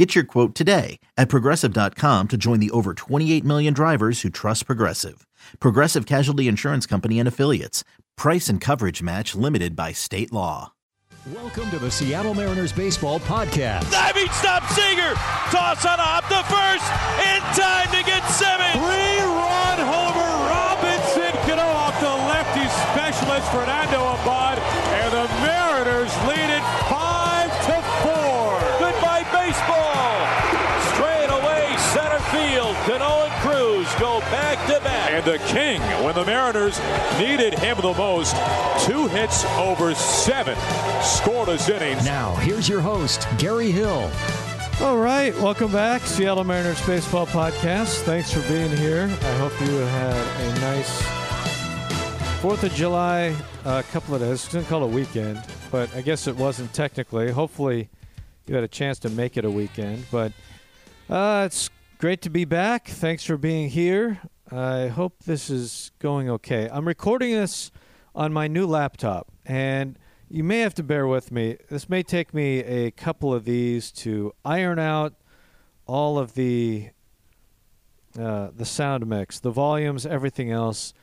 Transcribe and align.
Get 0.00 0.14
your 0.14 0.24
quote 0.24 0.54
today 0.54 0.98
at 1.18 1.28
progressive.com 1.28 2.28
to 2.28 2.38
join 2.38 2.58
the 2.58 2.70
over 2.70 2.94
28 2.94 3.44
million 3.44 3.74
drivers 3.74 4.22
who 4.22 4.30
trust 4.30 4.64
Progressive. 4.64 5.26
Progressive 5.60 6.06
Casualty 6.06 6.48
Insurance 6.48 6.86
Company 6.86 7.18
and 7.18 7.28
Affiliates. 7.28 7.84
Price 8.16 8.48
and 8.48 8.62
coverage 8.62 9.02
match 9.02 9.34
limited 9.34 9.76
by 9.76 9.92
state 9.92 10.32
law. 10.32 10.72
Welcome 11.34 11.68
to 11.68 11.78
the 11.78 11.90
Seattle 11.90 12.32
Mariners 12.32 12.72
Baseball 12.72 13.20
Podcast. 13.20 13.90
Diving 13.90 14.30
stop 14.30 14.64
Singer. 14.72 15.12
Toss 15.52 15.84
on 15.84 15.98
a 15.98 16.02
hop 16.02 16.24
to 16.32 16.40
first. 16.48 16.88
In 17.20 17.44
time 17.52 17.92
to 17.92 18.00
get 18.00 18.24
Simmons. 18.32 18.80
Three-run 18.80 19.84
homer. 19.84 20.32
Robinson 20.48 21.36
Cano 21.44 21.68
off 21.76 22.00
the 22.00 22.08
lefty 22.08 22.64
specialist 22.88 23.52
Fernando 23.52 24.00
Abad. 24.16 24.56
And 24.56 25.12
the 25.12 25.28
Mariners 25.44 25.59
Cano 32.90 33.22
and 33.24 33.32
Cruz 33.34 33.94
go 34.00 34.18
back 34.32 34.66
to 34.66 34.82
back. 34.82 35.12
And 35.12 35.24
the 35.24 35.38
king, 35.46 35.80
when 36.02 36.12
the 36.16 36.24
Mariners 36.24 36.76
needed 37.20 37.56
him 37.56 37.76
the 37.76 37.94
most, 37.94 38.34
two 38.84 39.06
hits 39.06 39.44
over 39.58 39.94
seven 39.94 40.56
scoreless 40.98 41.68
innings. 41.68 42.04
Now, 42.04 42.34
here's 42.36 42.68
your 42.68 42.80
host, 42.80 43.28
Gary 43.38 43.70
Hill. 43.70 44.10
All 44.80 44.96
right, 44.96 45.32
welcome 45.36 45.70
back, 45.70 46.02
Seattle 46.02 46.42
Mariners 46.42 46.84
Baseball 46.84 47.28
Podcast. 47.28 48.00
Thanks 48.00 48.32
for 48.32 48.40
being 48.48 48.76
here. 48.76 49.04
I 49.04 49.36
hope 49.36 49.52
you 49.60 49.76
had 49.76 50.56
a 50.56 50.60
nice 50.60 51.00
Fourth 52.40 52.64
of 52.64 52.74
July, 52.74 53.36
a 53.66 53.68
uh, 53.68 53.82
couple 53.82 54.16
of 54.16 54.20
days. 54.20 54.28
I 54.28 54.32
was 54.32 54.48
going 54.48 54.64
to 54.64 54.68
call 54.68 54.82
it 54.82 54.86
a 54.86 54.88
weekend, 54.88 55.40
but 55.70 55.94
I 55.94 56.00
guess 56.00 56.26
it 56.26 56.34
wasn't 56.34 56.72
technically. 56.74 57.30
Hopefully, 57.30 57.88
you 58.48 58.56
had 58.56 58.64
a 58.64 58.68
chance 58.68 58.98
to 59.00 59.10
make 59.10 59.36
it 59.36 59.44
a 59.44 59.50
weekend. 59.50 60.06
But 60.10 60.32
uh, 61.08 61.44
it's 61.46 61.70
great 62.00 62.22
to 62.22 62.30
be 62.30 62.46
back. 62.46 62.88
Thanks 62.88 63.24
for 63.24 63.36
being 63.36 63.68
here. 63.68 64.20
I 64.50 64.86
hope 64.86 65.24
this 65.24 65.50
is 65.50 65.92
going 65.98 66.30
okay. 66.30 66.66
I'm 66.72 66.88
recording 66.88 67.32
this 67.32 67.70
on 68.14 68.32
my 68.32 68.48
new 68.48 68.66
laptop, 68.66 69.30
and 69.44 69.98
you 70.30 70.42
may 70.42 70.60
have 70.60 70.72
to 70.76 70.82
bear 70.82 71.06
with 71.06 71.30
me. 71.30 71.58
This 71.68 71.90
may 71.90 72.02
take 72.02 72.32
me 72.32 72.60
a 72.60 72.90
couple 72.90 73.34
of 73.34 73.44
these 73.44 73.92
to 73.92 74.32
iron 74.46 74.78
out 74.78 75.12
all 75.86 76.18
of 76.18 76.32
the 76.32 76.88
uh, 78.18 78.48
the 78.56 78.64
sound 78.64 79.06
mix, 79.06 79.38
the 79.38 79.50
volumes, 79.50 80.06
everything 80.06 80.50
else. 80.50 80.94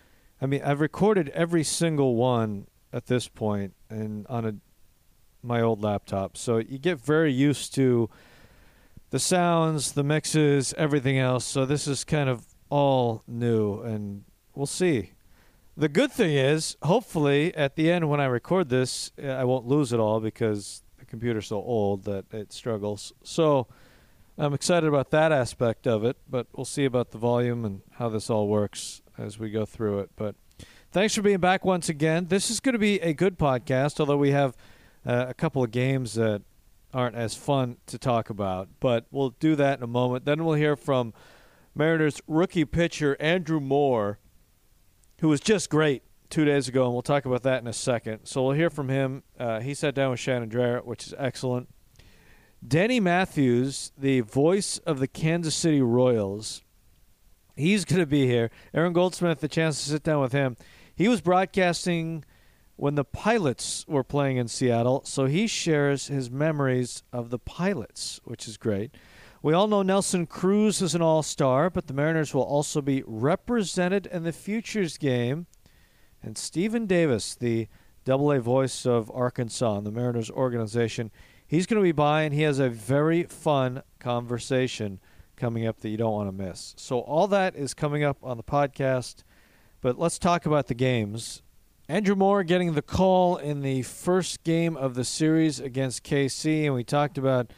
I 0.42 0.48
mean, 0.48 0.64
I've 0.64 0.82
recorded 0.82 1.30
every 1.30 1.64
single 1.64 2.16
one 2.16 2.66
at 2.92 3.06
this 3.06 3.28
point, 3.28 3.76
and 3.88 4.26
on 4.26 4.46
a 4.48 4.56
my 5.44 5.62
old 5.62 5.84
laptop, 5.84 6.38
so 6.38 6.58
you 6.58 6.80
get 6.80 7.00
very 7.00 7.32
used 7.32 7.76
to 7.76 8.10
the 9.10 9.20
sounds, 9.20 9.94
the 9.94 10.04
mixes, 10.04 10.74
everything 10.78 11.18
else. 11.18 11.46
So 11.46 11.66
this 11.66 11.88
is 11.88 12.04
kind 12.04 12.30
of 12.30 12.46
all 12.70 13.24
new, 13.28 13.82
and 13.82 14.24
we'll 14.54 14.66
see. 14.66 15.12
The 15.78 15.90
good 15.90 16.12
thing 16.12 16.36
is, 16.36 16.76
hopefully, 16.82 17.54
at 17.56 17.76
the 17.76 17.92
end 17.92 18.10
when 18.10 18.20
I 18.20 18.26
record 18.26 18.70
this, 18.70 19.12
I 19.24 19.44
won't 19.44 19.68
lose 19.68 19.94
it 19.94 20.00
all 20.00 20.20
because 20.20 20.82
the 20.98 21.06
computer's 21.06 21.48
so 21.48 21.58
old 21.58 22.04
that 22.06 22.26
it 22.34 22.52
struggles. 22.52 23.14
So 23.24 23.68
I'm 24.38 24.54
excited 24.54 24.88
about 24.88 25.12
that 25.12 25.32
aspect 25.32 25.88
of 25.88 26.04
it, 26.04 26.18
but 26.30 26.48
we'll 26.54 26.66
see 26.66 26.86
about 26.86 27.12
the 27.12 27.18
volume 27.18 27.64
and 27.64 27.82
how 27.94 28.10
this 28.10 28.30
all 28.30 28.48
works 28.48 29.02
as 29.18 29.40
we 29.40 29.50
go 29.50 29.66
through 29.66 30.00
it. 30.00 30.10
But 30.16 30.36
thanks 30.92 31.14
for 31.16 31.22
being 31.22 31.40
back 31.40 31.64
once 31.64 31.90
again. 31.90 32.28
This 32.28 32.50
is 32.50 32.60
going 32.60 32.74
to 32.74 32.80
be 32.80 33.00
a 33.00 33.14
good 33.14 33.38
podcast, 33.38 34.00
although 34.00 34.18
we 34.18 34.32
have 34.32 34.58
uh, 35.06 35.26
a 35.30 35.34
couple 35.34 35.64
of 35.64 35.72
games 35.72 36.16
that 36.16 36.42
aren't 36.98 37.16
as 37.16 37.36
fun 37.36 37.78
to 37.86 38.00
talk 38.00 38.32
about. 38.32 38.70
But 38.80 39.06
we'll 39.12 39.30
do 39.30 39.56
that 39.56 39.78
in 39.78 39.84
a 39.84 39.88
moment. 39.88 40.26
Then 40.26 40.44
we'll 40.44 40.56
hear 40.56 40.76
from 40.76 41.14
Mariners 41.76 42.20
rookie 42.28 42.66
pitcher 42.66 43.16
Andrew 43.20 43.60
Moore, 43.60 44.18
who 45.20 45.28
was 45.28 45.40
just 45.40 45.70
great 45.70 46.02
two 46.32 46.44
days 46.44 46.68
ago, 46.68 46.86
and 46.86 46.94
we'll 46.94 47.04
talk 47.04 47.26
about 47.26 47.44
that 47.44 47.62
in 47.62 47.68
a 47.68 47.74
second. 47.74 48.26
So 48.26 48.44
we'll 48.44 48.56
hear 48.56 48.72
from 48.72 48.90
him. 48.90 49.22
Uh, 49.40 49.60
he 49.60 49.76
sat 49.76 49.94
down 49.94 50.10
with 50.10 50.20
Shannon 50.20 50.50
Drayer, 50.50 50.84
which 50.84 51.06
is 51.06 51.14
excellent. 51.20 51.70
Denny 52.68 53.00
Matthews, 53.00 53.92
the 53.96 54.22
voice 54.22 54.80
of 54.80 54.98
the 54.98 55.08
Kansas 55.08 55.54
City 55.54 55.84
Royals, 55.84 56.64
he's 57.56 57.86
going 57.86 58.00
to 58.00 58.08
be 58.08 58.26
here. 58.26 58.50
Aaron 58.74 58.94
Goldsmith, 58.94 59.40
the 59.40 59.48
chance 59.48 59.84
to 59.84 59.90
sit 59.92 60.02
down 60.02 60.20
with 60.20 60.32
him. 60.32 60.58
He 60.96 61.08
was 61.08 61.22
broadcasting 61.22 62.26
when 62.78 62.96
the 62.96 63.04
Pilots 63.04 63.84
were 63.88 64.04
playing 64.04 64.38
in 64.38 64.48
Seattle, 64.48 65.02
so 65.04 65.26
he 65.26 65.48
shares 65.48 66.08
his 66.08 66.32
memories 66.32 67.04
of 67.12 67.32
the 67.32 67.40
Pilots, 67.40 68.22
which 68.24 68.48
is 68.48 68.56
great. 68.56 68.96
We 69.42 69.54
all 69.54 69.68
know 69.68 69.82
Nelson 69.82 70.28
Cruz 70.28 70.82
is 70.82 70.96
an 70.96 71.02
all 71.02 71.24
star, 71.24 71.70
but 71.70 71.88
the 71.88 71.94
Mariners 71.94 72.34
will 72.34 72.44
also 72.44 72.82
be 72.82 73.04
represented 73.06 74.06
in 74.06 74.24
the 74.24 74.32
Futures 74.32 74.98
game. 74.98 75.48
And 76.22 76.38
Stephen 76.38 76.86
Davis, 76.86 77.36
the 77.36 77.68
double 78.06 78.32
A 78.32 78.40
voice 78.40 78.86
of 78.86 79.12
Arkansas 79.12 79.78
and 79.78 79.86
the 79.86 79.92
Mariners 79.92 80.30
organization, 80.30 81.12
he's 81.48 81.66
going 81.66 81.82
to 81.82 81.84
be 81.84 81.92
by, 81.92 82.24
and 82.24 82.34
he 82.34 82.44
has 82.44 82.60
a 82.60 82.70
very 82.70 83.24
fun 83.24 83.82
conversation 84.00 85.00
coming 85.36 85.66
up 85.66 85.80
that 85.82 85.90
you 85.90 85.98
don't 85.98 86.14
want 86.14 86.28
to 86.30 86.46
miss. 86.46 86.76
So, 86.78 87.00
all 87.00 87.28
that 87.28 87.56
is 87.56 87.74
coming 87.74 88.04
up 88.04 88.18
on 88.24 88.38
the 88.38 88.44
podcast. 88.44 89.24
But 89.82 90.00
let's 90.00 90.18
talk 90.18 90.46
about 90.46 90.68
the 90.68 90.74
games. 90.74 91.44
Andrew 91.90 92.16
Moore 92.16 92.44
getting 92.44 92.74
the 92.74 92.82
call 92.82 93.38
in 93.38 93.62
the 93.62 93.82
first 93.82 94.44
game 94.44 94.76
of 94.76 94.94
the 94.94 95.06
series 95.06 95.62
against 95.62 96.04
KC, 96.04 96.66
and 96.66 96.74
we 96.74 96.84
talked 96.84 97.18
about 97.18 97.54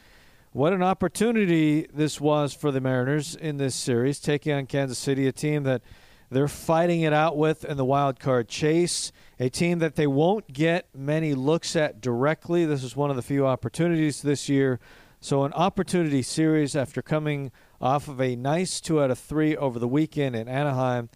what 0.52 0.72
an 0.72 0.84
opportunity 0.84 1.88
this 1.92 2.20
was 2.20 2.54
for 2.54 2.70
the 2.70 2.80
Mariners 2.80 3.34
in 3.34 3.56
this 3.56 3.74
series, 3.74 4.20
taking 4.20 4.52
on 4.52 4.66
Kansas 4.66 4.98
City, 4.98 5.26
a 5.26 5.32
team 5.32 5.64
that 5.64 5.82
they're 6.30 6.46
fighting 6.46 7.00
it 7.00 7.12
out 7.12 7.36
with 7.36 7.64
in 7.64 7.76
the 7.76 7.84
wild 7.84 8.20
card 8.20 8.48
chase, 8.48 9.10
a 9.40 9.48
team 9.48 9.80
that 9.80 9.96
they 9.96 10.06
won't 10.06 10.52
get 10.52 10.86
many 10.94 11.34
looks 11.34 11.74
at 11.74 12.00
directly. 12.00 12.64
This 12.64 12.84
is 12.84 12.94
one 12.94 13.10
of 13.10 13.16
the 13.16 13.22
few 13.22 13.48
opportunities 13.48 14.22
this 14.22 14.48
year. 14.48 14.78
So, 15.20 15.42
an 15.42 15.52
opportunity 15.54 16.22
series 16.22 16.76
after 16.76 17.02
coming 17.02 17.50
off 17.80 18.06
of 18.06 18.20
a 18.20 18.36
nice 18.36 18.80
two 18.80 19.02
out 19.02 19.10
of 19.10 19.18
three 19.18 19.56
over 19.56 19.80
the 19.80 19.88
weekend 19.88 20.36
in 20.36 20.46
Anaheim. 20.46 21.08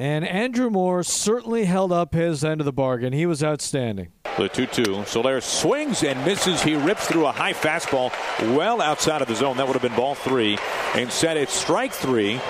And 0.00 0.26
Andrew 0.26 0.70
Moore 0.70 1.02
certainly 1.02 1.66
held 1.66 1.92
up 1.92 2.14
his 2.14 2.42
end 2.42 2.62
of 2.62 2.64
the 2.64 2.72
bargain. 2.72 3.12
He 3.12 3.26
was 3.26 3.44
outstanding. 3.44 4.12
The 4.38 4.48
2 4.48 4.64
2. 4.64 5.04
Soler 5.04 5.42
swings 5.42 6.02
and 6.02 6.24
misses. 6.24 6.62
He 6.62 6.74
rips 6.74 7.06
through 7.06 7.26
a 7.26 7.32
high 7.32 7.52
fastball 7.52 8.10
well 8.56 8.80
outside 8.80 9.20
of 9.20 9.28
the 9.28 9.34
zone. 9.34 9.58
That 9.58 9.66
would 9.66 9.74
have 9.74 9.82
been 9.82 9.94
ball 9.94 10.14
three. 10.14 10.56
Instead, 10.94 11.36
it's 11.36 11.52
strike 11.52 11.92
three. 11.92 12.40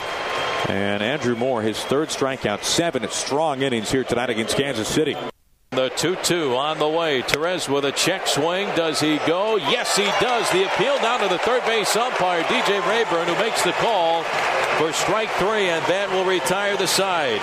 And 0.68 1.02
Andrew 1.02 1.34
Moore, 1.34 1.60
his 1.60 1.82
third 1.82 2.10
strikeout, 2.10 2.62
seven 2.62 3.08
strong 3.10 3.62
innings 3.62 3.90
here 3.90 4.04
tonight 4.04 4.30
against 4.30 4.56
Kansas 4.56 4.86
City. 4.86 5.16
The 5.70 5.88
2 5.88 6.18
2 6.22 6.54
on 6.54 6.78
the 6.78 6.88
way. 6.88 7.22
Therese 7.22 7.68
with 7.68 7.84
a 7.84 7.90
check 7.90 8.28
swing. 8.28 8.68
Does 8.76 9.00
he 9.00 9.18
go? 9.26 9.56
Yes, 9.56 9.96
he 9.96 10.04
does. 10.20 10.48
The 10.52 10.72
appeal 10.72 10.96
down 10.98 11.18
to 11.18 11.26
the 11.26 11.38
third 11.38 11.64
base 11.64 11.96
umpire, 11.96 12.44
DJ 12.44 12.80
Reyburn, 12.88 13.26
who 13.26 13.34
makes 13.42 13.64
the 13.64 13.72
call 13.72 14.22
for 14.80 14.94
strike 14.94 15.28
three, 15.32 15.68
and 15.68 15.84
that 15.84 16.08
will 16.08 16.24
retire 16.24 16.74
the 16.74 16.86
side. 16.86 17.42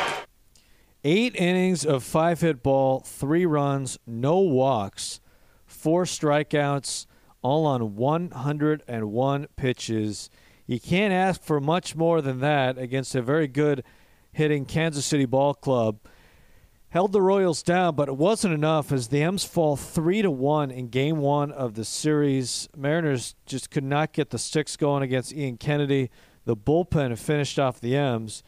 Eight 1.04 1.36
innings 1.36 1.86
of 1.86 2.04
five 2.04 2.42
hit 2.42 2.64
ball, 2.64 3.02
three 3.02 3.46
runs, 3.46 4.00
no 4.08 4.40
walks, 4.40 5.22
four 5.68 6.06
strikeouts, 6.06 7.06
all 7.44 7.68
on 7.68 7.96
101 7.96 9.48
pitches. 9.56 10.32
You 10.66 10.80
can't 10.80 11.14
ask 11.14 11.40
for 11.44 11.62
much 11.62 11.96
more 11.96 12.24
than 12.24 12.40
that 12.40 12.80
against 12.80 13.14
a 13.14 13.22
very 13.22 13.48
good 13.48 13.84
hitting 14.32 14.66
Kansas 14.66 15.06
City 15.06 15.26
ball 15.26 15.54
club 15.54 16.00
held 16.90 17.12
the 17.12 17.22
Royals 17.22 17.62
down, 17.62 17.96
but 17.96 18.10
it 18.10 18.16
wasn't 18.18 18.54
enough 18.54 18.92
as 18.92 19.10
the 19.10 19.22
M's 19.22 19.44
fall 19.44 19.76
three 19.76 20.22
to 20.22 20.32
one 20.32 20.72
in 20.72 20.88
Game 20.88 21.18
One 21.18 21.52
of 21.52 21.76
the 21.76 21.86
series. 21.86 22.70
Mariners 22.76 23.36
just 23.46 23.70
could 23.70 23.84
not 23.84 24.14
get 24.14 24.30
the 24.30 24.40
sticks 24.40 24.78
going 24.78 25.04
against 25.04 25.34
Ian 25.34 25.58
Kennedy. 25.58 26.10
The 26.48 26.56
bullpen 26.56 27.18
finished 27.18 27.60
off 27.60 27.82
the 27.82 27.98
M's. 27.98 28.42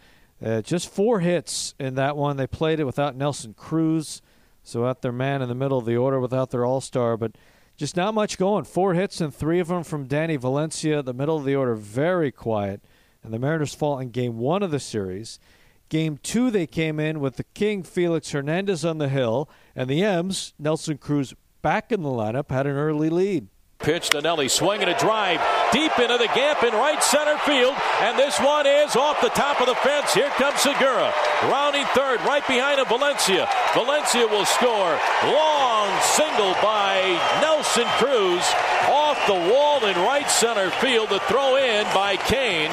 Uh, 0.44 0.62
just 0.62 0.90
four 0.90 1.20
hits 1.20 1.76
in 1.78 1.96
that 1.96 2.16
one. 2.16 2.38
They 2.38 2.48
played 2.48 2.80
it 2.80 2.86
without 2.86 3.14
Nelson 3.14 3.54
Cruz, 3.54 4.22
so 4.64 4.86
out 4.86 5.02
their 5.02 5.12
man 5.12 5.42
in 5.42 5.50
the 5.50 5.54
middle 5.54 5.78
of 5.78 5.86
the 5.86 5.98
order 5.98 6.18
without 6.18 6.50
their 6.50 6.66
All 6.66 6.80
Star, 6.80 7.18
but 7.18 7.34
just 7.76 7.98
not 7.98 8.14
much 8.14 8.38
going. 8.38 8.64
Four 8.64 8.94
hits 8.94 9.20
and 9.20 9.36
three 9.36 9.60
of 9.60 9.68
them 9.68 9.84
from 9.84 10.08
Danny 10.08 10.38
Valencia. 10.38 11.04
The 11.04 11.14
middle 11.14 11.36
of 11.36 11.44
the 11.44 11.58
order 11.58 11.76
very 11.76 12.32
quiet, 12.32 12.82
and 13.22 13.34
the 13.34 13.40
Mariners 13.40 13.74
fall 13.74 14.00
in 14.00 14.12
Game 14.12 14.38
One 14.38 14.64
of 14.64 14.72
the 14.72 14.80
series. 14.80 15.38
Game 15.90 16.18
two, 16.24 16.50
they 16.50 16.68
came 16.68 17.02
in 17.02 17.20
with 17.20 17.36
the 17.36 17.44
King 17.54 17.84
Felix 17.84 18.32
Hernandez 18.32 18.86
on 18.86 19.00
the 19.00 19.10
hill, 19.10 19.50
and 19.76 19.90
the 19.90 20.06
M's, 20.06 20.54
Nelson 20.58 21.00
Cruz 21.00 21.34
back 21.62 21.92
in 21.92 22.02
the 22.02 22.08
lineup, 22.08 22.50
had 22.50 22.66
an 22.66 22.78
early 22.78 23.10
lead. 23.10 23.50
Pitch 23.80 24.10
to 24.10 24.20
Nelly, 24.20 24.50
swinging 24.50 24.90
a 24.90 25.00
drive 25.00 25.40
deep 25.72 25.98
into 26.00 26.18
the 26.18 26.28
gap 26.36 26.64
in 26.64 26.74
right 26.74 27.02
center 27.02 27.38
field, 27.48 27.74
and 28.02 28.20
this 28.20 28.38
one 28.38 28.68
is 28.68 28.98
off 28.98 29.22
the 29.22 29.30
top 29.30 29.62
of 29.62 29.68
the 29.68 29.76
fence. 29.76 30.14
Here 30.14 30.28
comes 30.32 30.60
Segura, 30.60 31.14
rounding 31.44 31.86
third, 31.96 32.20
right 32.28 32.46
behind 32.46 32.82
him, 32.82 32.88
Valencia. 32.88 33.48
Valencia 33.74 34.28
will 34.28 34.44
score. 34.44 35.00
Long 35.24 35.88
single 36.04 36.52
by 36.60 37.00
Nelson 37.40 37.88
Cruz 37.96 38.44
off 38.92 39.16
the 39.28 39.54
wall 39.54 39.86
in 39.86 39.96
right 40.04 40.30
center 40.30 40.72
field. 40.84 41.08
The 41.08 41.22
throw 41.32 41.56
in 41.56 41.86
by 41.94 42.18
Cain, 42.18 42.70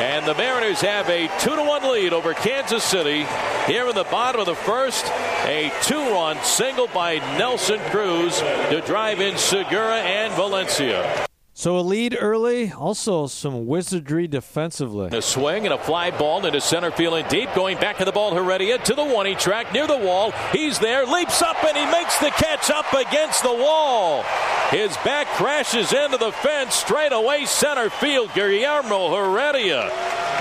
and 0.00 0.26
the 0.26 0.34
Mariners 0.34 0.80
have 0.80 1.08
a 1.08 1.28
two 1.38 1.54
to 1.54 1.62
one 1.62 1.82
lead 1.82 2.12
over 2.12 2.34
Kansas 2.34 2.82
City. 2.82 3.26
Here 3.66 3.88
in 3.88 3.94
the 3.94 4.04
bottom 4.04 4.40
of 4.40 4.46
the 4.46 4.54
first, 4.54 5.06
a 5.44 5.72
two-run 5.82 6.42
single 6.42 6.88
by 6.88 7.16
Nelson 7.38 7.80
Cruz 7.90 8.38
to 8.40 8.82
drive 8.86 9.20
in 9.20 9.36
Segura 9.36 10.00
and 10.00 10.32
Valencia. 10.34 11.26
So 11.56 11.78
a 11.78 11.82
lead 11.82 12.16
early, 12.20 12.72
also 12.72 13.28
some 13.28 13.66
wizardry 13.66 14.26
defensively. 14.26 15.16
A 15.16 15.22
swing 15.22 15.66
and 15.66 15.72
a 15.72 15.78
fly 15.78 16.10
ball 16.10 16.44
into 16.44 16.60
center 16.60 16.90
field 16.90 17.14
and 17.14 17.28
deep, 17.28 17.48
going 17.54 17.78
back 17.78 17.98
to 17.98 18.04
the 18.04 18.10
ball. 18.10 18.34
Heredia 18.34 18.78
to 18.78 18.94
the 18.94 19.04
one 19.04 19.32
track 19.36 19.72
near 19.72 19.86
the 19.86 19.96
wall. 19.96 20.32
He's 20.50 20.80
there, 20.80 21.06
leaps 21.06 21.40
up, 21.42 21.62
and 21.62 21.76
he 21.76 21.86
makes 21.92 22.18
the 22.18 22.30
catch 22.30 22.70
up 22.70 22.92
against 22.92 23.44
the 23.44 23.52
wall. 23.52 24.24
His 24.70 24.96
back 25.04 25.28
crashes 25.28 25.92
into 25.92 26.16
the 26.16 26.32
fence 26.32 26.74
straight 26.74 27.12
away 27.12 27.44
center 27.44 27.88
field. 27.88 28.34
Guillermo 28.34 29.14
Heredia 29.14 29.92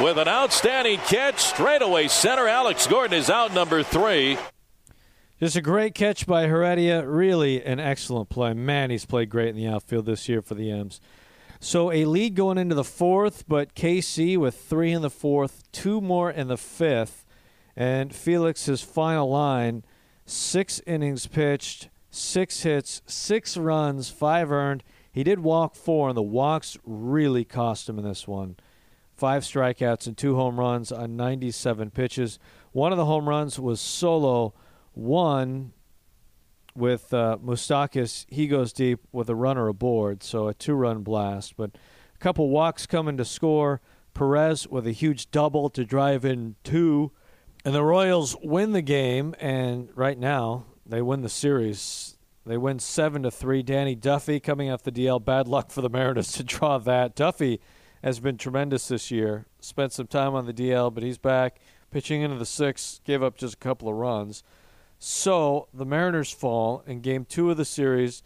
with 0.01 0.17
an 0.17 0.27
outstanding 0.27 0.97
catch 0.97 1.39
straight 1.39 1.83
away 1.83 2.07
center. 2.07 2.47
Alex 2.47 2.87
Gordon 2.87 3.15
is 3.15 3.29
out 3.29 3.53
number 3.53 3.83
three. 3.83 4.39
Just 5.39 5.55
a 5.55 5.61
great 5.61 5.95
catch 5.95 6.27
by 6.27 6.47
Heredia. 6.47 7.05
Really 7.05 7.63
an 7.63 7.79
excellent 7.79 8.29
play. 8.29 8.53
Man, 8.53 8.91
he's 8.91 9.05
played 9.05 9.29
great 9.29 9.49
in 9.49 9.55
the 9.55 9.67
outfield 9.67 10.05
this 10.05 10.29
year 10.29 10.41
for 10.41 10.53
the 10.53 10.69
M's. 10.69 11.01
So 11.59 11.91
a 11.91 12.05
lead 12.05 12.35
going 12.35 12.57
into 12.57 12.75
the 12.75 12.83
fourth, 12.83 13.45
but 13.47 13.73
KC 13.73 14.37
with 14.37 14.55
three 14.55 14.91
in 14.91 15.01
the 15.01 15.09
fourth, 15.09 15.63
two 15.71 16.01
more 16.01 16.29
in 16.29 16.49
the 16.49 16.57
fifth. 16.57 17.25
And 17.75 18.13
Felix's 18.13 18.81
final 18.81 19.29
line 19.29 19.83
six 20.25 20.79
innings 20.85 21.25
pitched, 21.25 21.89
six 22.11 22.61
hits, 22.61 23.01
six 23.07 23.57
runs, 23.57 24.09
five 24.09 24.51
earned. 24.51 24.83
He 25.11 25.23
did 25.23 25.39
walk 25.39 25.75
four, 25.75 26.09
and 26.09 26.17
the 26.17 26.21
walks 26.21 26.77
really 26.85 27.43
cost 27.43 27.89
him 27.89 27.97
in 27.97 28.05
this 28.05 28.27
one. 28.27 28.55
Five 29.15 29.43
strikeouts 29.43 30.05
and 30.05 30.17
two 30.17 30.35
home 30.35 30.59
runs 30.59 30.91
on 30.91 31.15
97 31.15 31.89
pitches. 31.89 32.39
One 32.71 32.91
of 32.91 32.97
the 32.97 33.05
home 33.05 33.27
runs 33.27 33.59
was 33.59 33.81
solo 33.81 34.53
one 34.93 35.73
with 36.75 37.13
uh, 37.13 37.37
Moustakas, 37.43 38.25
he 38.29 38.47
goes 38.47 38.73
deep 38.73 38.99
with 39.11 39.29
a 39.29 39.35
runner 39.35 39.67
aboard, 39.67 40.23
so 40.23 40.47
a 40.47 40.53
two-run 40.53 41.03
blast. 41.03 41.55
But 41.55 41.71
a 42.15 42.17
couple 42.19 42.49
walks 42.49 42.85
coming 42.85 43.17
to 43.17 43.25
score. 43.25 43.81
Perez 44.13 44.67
with 44.67 44.85
a 44.85 44.91
huge 44.91 45.31
double 45.31 45.69
to 45.71 45.85
drive 45.85 46.23
in 46.23 46.55
two, 46.63 47.11
and 47.65 47.73
the 47.73 47.83
Royals 47.83 48.35
win 48.43 48.71
the 48.71 48.81
game. 48.81 49.35
And 49.39 49.89
right 49.95 50.17
now 50.17 50.65
they 50.85 51.01
win 51.01 51.21
the 51.21 51.29
series. 51.29 52.17
They 52.45 52.57
win 52.57 52.79
seven 52.79 53.23
to 53.23 53.31
three. 53.31 53.63
Danny 53.63 53.95
Duffy 53.95 54.39
coming 54.39 54.69
off 54.69 54.83
the 54.83 54.91
DL. 54.91 55.23
Bad 55.23 55.47
luck 55.47 55.71
for 55.71 55.81
the 55.81 55.89
Mariners 55.89 56.31
to 56.33 56.43
draw 56.43 56.77
that. 56.79 57.15
Duffy 57.15 57.59
has 58.03 58.19
been 58.19 58.37
tremendous 58.37 58.89
this 58.89 59.09
year. 59.11 59.47
Spent 59.59 59.93
some 59.93 60.07
time 60.07 60.35
on 60.35 60.45
the 60.45 60.53
DL, 60.53 60.93
but 60.93 61.03
he's 61.03 61.17
back 61.17 61.59
pitching 61.89 62.21
into 62.21 62.37
the 62.37 62.45
sixth. 62.45 63.03
Gave 63.05 63.23
up 63.23 63.37
just 63.37 63.55
a 63.55 63.57
couple 63.57 63.87
of 63.87 63.95
runs. 63.95 64.43
So 65.05 65.67
the 65.73 65.85
Mariners 65.85 66.31
fall 66.31 66.81
in 66.87 67.01
game 67.01 67.25
two 67.25 67.51
of 67.51 67.57
the 67.57 67.65
series. 67.65 68.23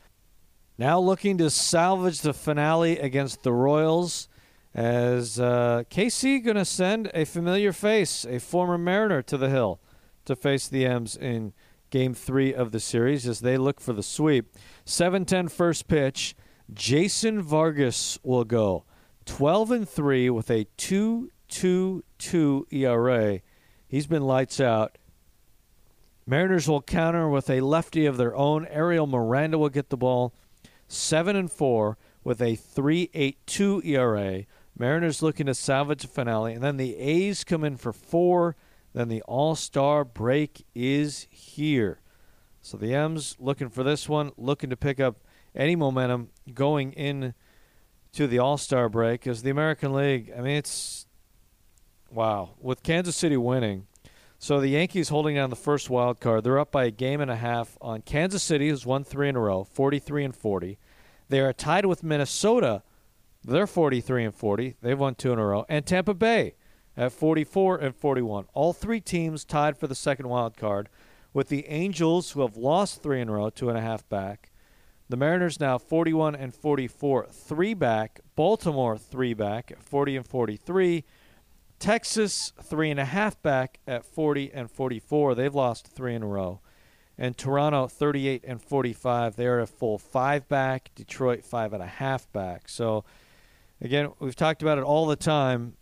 Now 0.78 1.00
looking 1.00 1.40
to 1.40 1.50
salvage 1.50 2.22
the 2.22 2.36
finale 2.36 3.00
against 3.00 3.42
the 3.42 3.52
Royals. 3.52 4.30
As 4.76 5.40
uh, 5.40 5.86
KC 5.90 6.44
going 6.46 6.56
to 6.56 6.66
send 6.66 7.10
a 7.16 7.26
familiar 7.26 7.74
face, 7.74 8.26
a 8.26 8.40
former 8.40 8.78
Mariner, 8.78 9.24
to 9.24 9.38
the 9.38 9.50
hill 9.50 9.80
to 10.26 10.36
face 10.36 10.68
the 10.68 10.86
M's 10.86 11.16
in 11.16 11.54
game 11.90 12.14
three 12.14 12.54
of 12.54 12.72
the 12.72 12.80
series 12.80 13.28
as 13.28 13.40
they 13.40 13.58
look 13.58 13.82
for 13.82 13.94
the 13.94 14.04
sweep. 14.04 14.56
7 14.86 15.26
10 15.26 15.48
first 15.48 15.88
pitch. 15.88 16.36
Jason 16.72 17.42
Vargas 17.42 18.20
will 18.22 18.44
go 18.44 18.86
12 19.26 19.72
and 19.72 19.90
3 19.90 20.30
with 20.30 20.52
a 20.52 20.68
2 20.78 21.32
2 21.48 22.04
2 22.20 22.68
ERA. 22.70 23.42
He's 23.88 24.06
been 24.06 24.22
lights 24.22 24.60
out. 24.60 25.00
Mariners 26.30 26.68
will 26.68 26.82
counter 26.82 27.30
with 27.30 27.50
a 27.50 27.62
lefty 27.62 28.06
of 28.06 28.18
their 28.18 28.36
own. 28.36 28.68
Ariel 28.68 29.08
Miranda 29.08 29.58
will 29.58 29.70
get 29.70 29.90
the 29.90 29.96
ball. 29.96 30.34
Seven 30.90 31.38
and 31.38 31.50
four 31.50 31.98
with 32.24 32.42
a 32.42 32.56
three 32.56 33.10
eight 33.14 33.38
two 33.48 33.82
ERA. 33.86 34.44
Mariners 34.78 35.22
looking 35.22 35.46
to 35.46 35.54
salvage 35.54 36.02
the 36.02 36.08
finale, 36.10 36.54
and 36.54 36.62
then 36.62 36.76
the 36.76 36.98
A's 36.98 37.46
come 37.46 37.64
in 37.64 37.78
for 37.78 37.94
four. 37.94 38.58
Then 38.94 39.08
the 39.08 39.22
All 39.22 39.56
Star 39.56 40.04
break 40.04 40.66
is 40.76 41.28
here. 41.30 42.02
So 42.62 42.76
the 42.78 42.94
M's 42.94 43.38
looking 43.40 43.70
for 43.70 43.84
this 43.84 44.10
one, 44.10 44.34
looking 44.38 44.70
to 44.70 44.78
pick 44.78 45.00
up 45.00 45.18
any 45.56 45.78
momentum 45.78 46.30
going 46.54 46.92
in 46.92 47.34
to 48.12 48.28
the 48.28 48.40
All 48.40 48.58
Star 48.58 48.90
break. 48.90 49.26
As 49.26 49.44
the 49.44 49.50
American 49.50 49.94
League, 49.94 50.34
I 50.38 50.42
mean, 50.42 50.58
it's 50.58 51.06
wow. 52.12 52.50
With 52.60 52.84
Kansas 52.84 53.16
City 53.16 53.38
winning, 53.38 53.88
so 54.40 54.60
the 54.60 54.70
Yankees 54.70 55.10
holding 55.10 55.36
down 55.36 55.50
the 55.50 55.56
first 55.56 55.90
wild 55.90 56.20
card. 56.20 56.44
They're 56.44 56.60
up 56.60 56.72
by 56.72 56.86
a 56.86 56.92
game 56.92 57.22
and 57.22 57.32
a 57.32 57.36
half 57.36 57.78
on 57.82 58.02
Kansas 58.02 58.44
City, 58.44 58.70
who's 58.70 58.86
won 58.86 59.04
three 59.04 59.30
in 59.30 59.36
a 59.36 59.40
row, 59.40 59.64
43 59.64 60.26
and 60.26 60.36
40. 60.36 60.78
They 61.30 61.40
are 61.40 61.54
tied 61.54 61.86
with 61.86 62.04
Minnesota. 62.04 62.84
They're 63.44 63.68
43 63.68 64.26
and 64.26 64.36
40. 64.36 64.76
They've 64.82 65.00
won 65.00 65.16
two 65.16 65.34
in 65.34 65.40
a 65.40 65.46
row, 65.46 65.66
and 65.68 65.86
Tampa 65.86 66.14
Bay 66.14 66.56
at 66.96 67.12
44 67.12 67.78
and 67.78 67.96
41. 67.96 68.46
All 68.54 68.74
three 68.74 69.02
teams 69.02 69.44
tied 69.44 69.78
for 69.78 69.88
the 69.88 69.96
second 69.96 70.30
wild 70.30 70.56
card, 70.56 70.90
with 71.34 71.50
the 71.50 71.68
Angels, 71.68 72.32
who 72.32 72.42
have 72.42 72.58
lost 72.58 73.04
three 73.04 73.22
in 73.22 73.30
a 73.30 73.34
row, 73.34 73.50
two 73.50 73.70
and 73.70 73.78
a 73.78 73.82
half 73.82 74.08
back. 74.10 74.52
The 75.10 75.18
Mariners 75.18 75.60
now 75.60 75.78
41 75.78 76.36
and 76.36 76.54
44, 76.54 77.28
three 77.32 77.74
back. 77.74 78.20
Baltimore 78.36 78.98
three 78.98 79.34
back 79.34 79.72
40 79.80 80.18
and 80.18 80.28
43. 80.28 81.06
Texas, 81.80 82.54
three 82.62 82.90
and 82.90 83.00
a 83.00 83.06
half 83.06 83.42
back 83.42 83.80
at 83.88 84.06
40 84.06 84.52
and 84.54 84.70
44. 84.70 85.36
They've 85.36 85.54
lost 85.54 85.88
three 85.88 86.16
in 86.16 86.24
a 86.24 86.28
row. 86.28 86.60
And 87.18 87.38
Toronto, 87.38 87.88
38 87.88 88.44
and 88.48 88.62
45. 88.62 89.36
They're 89.36 89.60
a 89.60 89.68
full 89.68 89.98
five 89.98 90.48
back. 90.48 90.92
Detroit, 90.96 91.44
five 91.44 91.74
and 91.74 91.82
a 91.82 91.88
half 91.88 92.32
back. 92.32 92.70
So, 92.70 93.06
again, 93.82 94.12
we've 94.20 94.36
talked 94.36 94.62
about 94.62 94.78
it 94.78 94.84
all 94.84 95.06
the 95.08 95.16
time. 95.16 95.78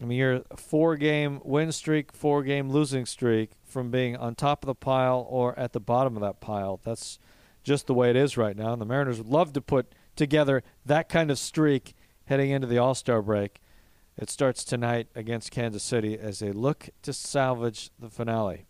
I 0.00 0.04
mean, 0.04 0.18
you're 0.18 0.42
a 0.50 0.56
four 0.56 0.96
game 0.96 1.40
win 1.44 1.72
streak, 1.72 2.12
four 2.12 2.42
game 2.42 2.70
losing 2.70 3.04
streak 3.04 3.50
from 3.64 3.90
being 3.90 4.16
on 4.16 4.34
top 4.34 4.62
of 4.62 4.66
the 4.66 4.74
pile 4.74 5.26
or 5.28 5.58
at 5.58 5.72
the 5.72 5.80
bottom 5.80 6.16
of 6.16 6.22
that 6.22 6.40
pile. 6.40 6.80
That's 6.84 7.18
just 7.64 7.86
the 7.86 7.94
way 7.94 8.08
it 8.08 8.16
is 8.16 8.36
right 8.36 8.56
now. 8.56 8.72
And 8.72 8.80
the 8.80 8.86
Mariners 8.86 9.18
would 9.18 9.26
love 9.26 9.52
to 9.54 9.60
put 9.60 9.92
together 10.14 10.62
that 10.86 11.08
kind 11.08 11.30
of 11.30 11.38
streak 11.38 11.94
heading 12.26 12.50
into 12.50 12.66
the 12.66 12.78
All 12.78 12.94
Star 12.94 13.20
break. 13.20 13.60
It 14.18 14.30
starts 14.30 14.64
tonight 14.64 15.06
against 15.14 15.52
Kansas 15.52 15.84
City 15.84 16.18
as 16.18 16.40
they 16.40 16.50
look 16.50 16.90
to 17.02 17.12
salvage 17.12 17.90
the 18.00 18.10
finale. 18.10 18.66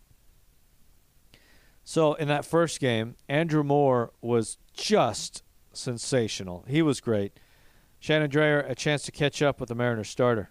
So, 1.85 2.13
in 2.13 2.29
that 2.29 2.45
first 2.45 2.81
game, 2.81 3.17
Andrew 3.31 3.65
Moore 3.65 4.13
was 4.21 4.59
just 4.75 5.43
sensational. 5.73 6.67
He 6.69 6.83
was 6.83 7.01
great. 7.01 7.41
Shannon 7.99 8.31
Drayer, 8.31 8.69
a 8.69 8.75
chance 8.75 9.05
to 9.05 9.13
catch 9.13 9.41
up 9.41 9.59
with 9.59 9.71
the 9.71 9.75
Mariners 9.75 10.11
starter. 10.11 10.51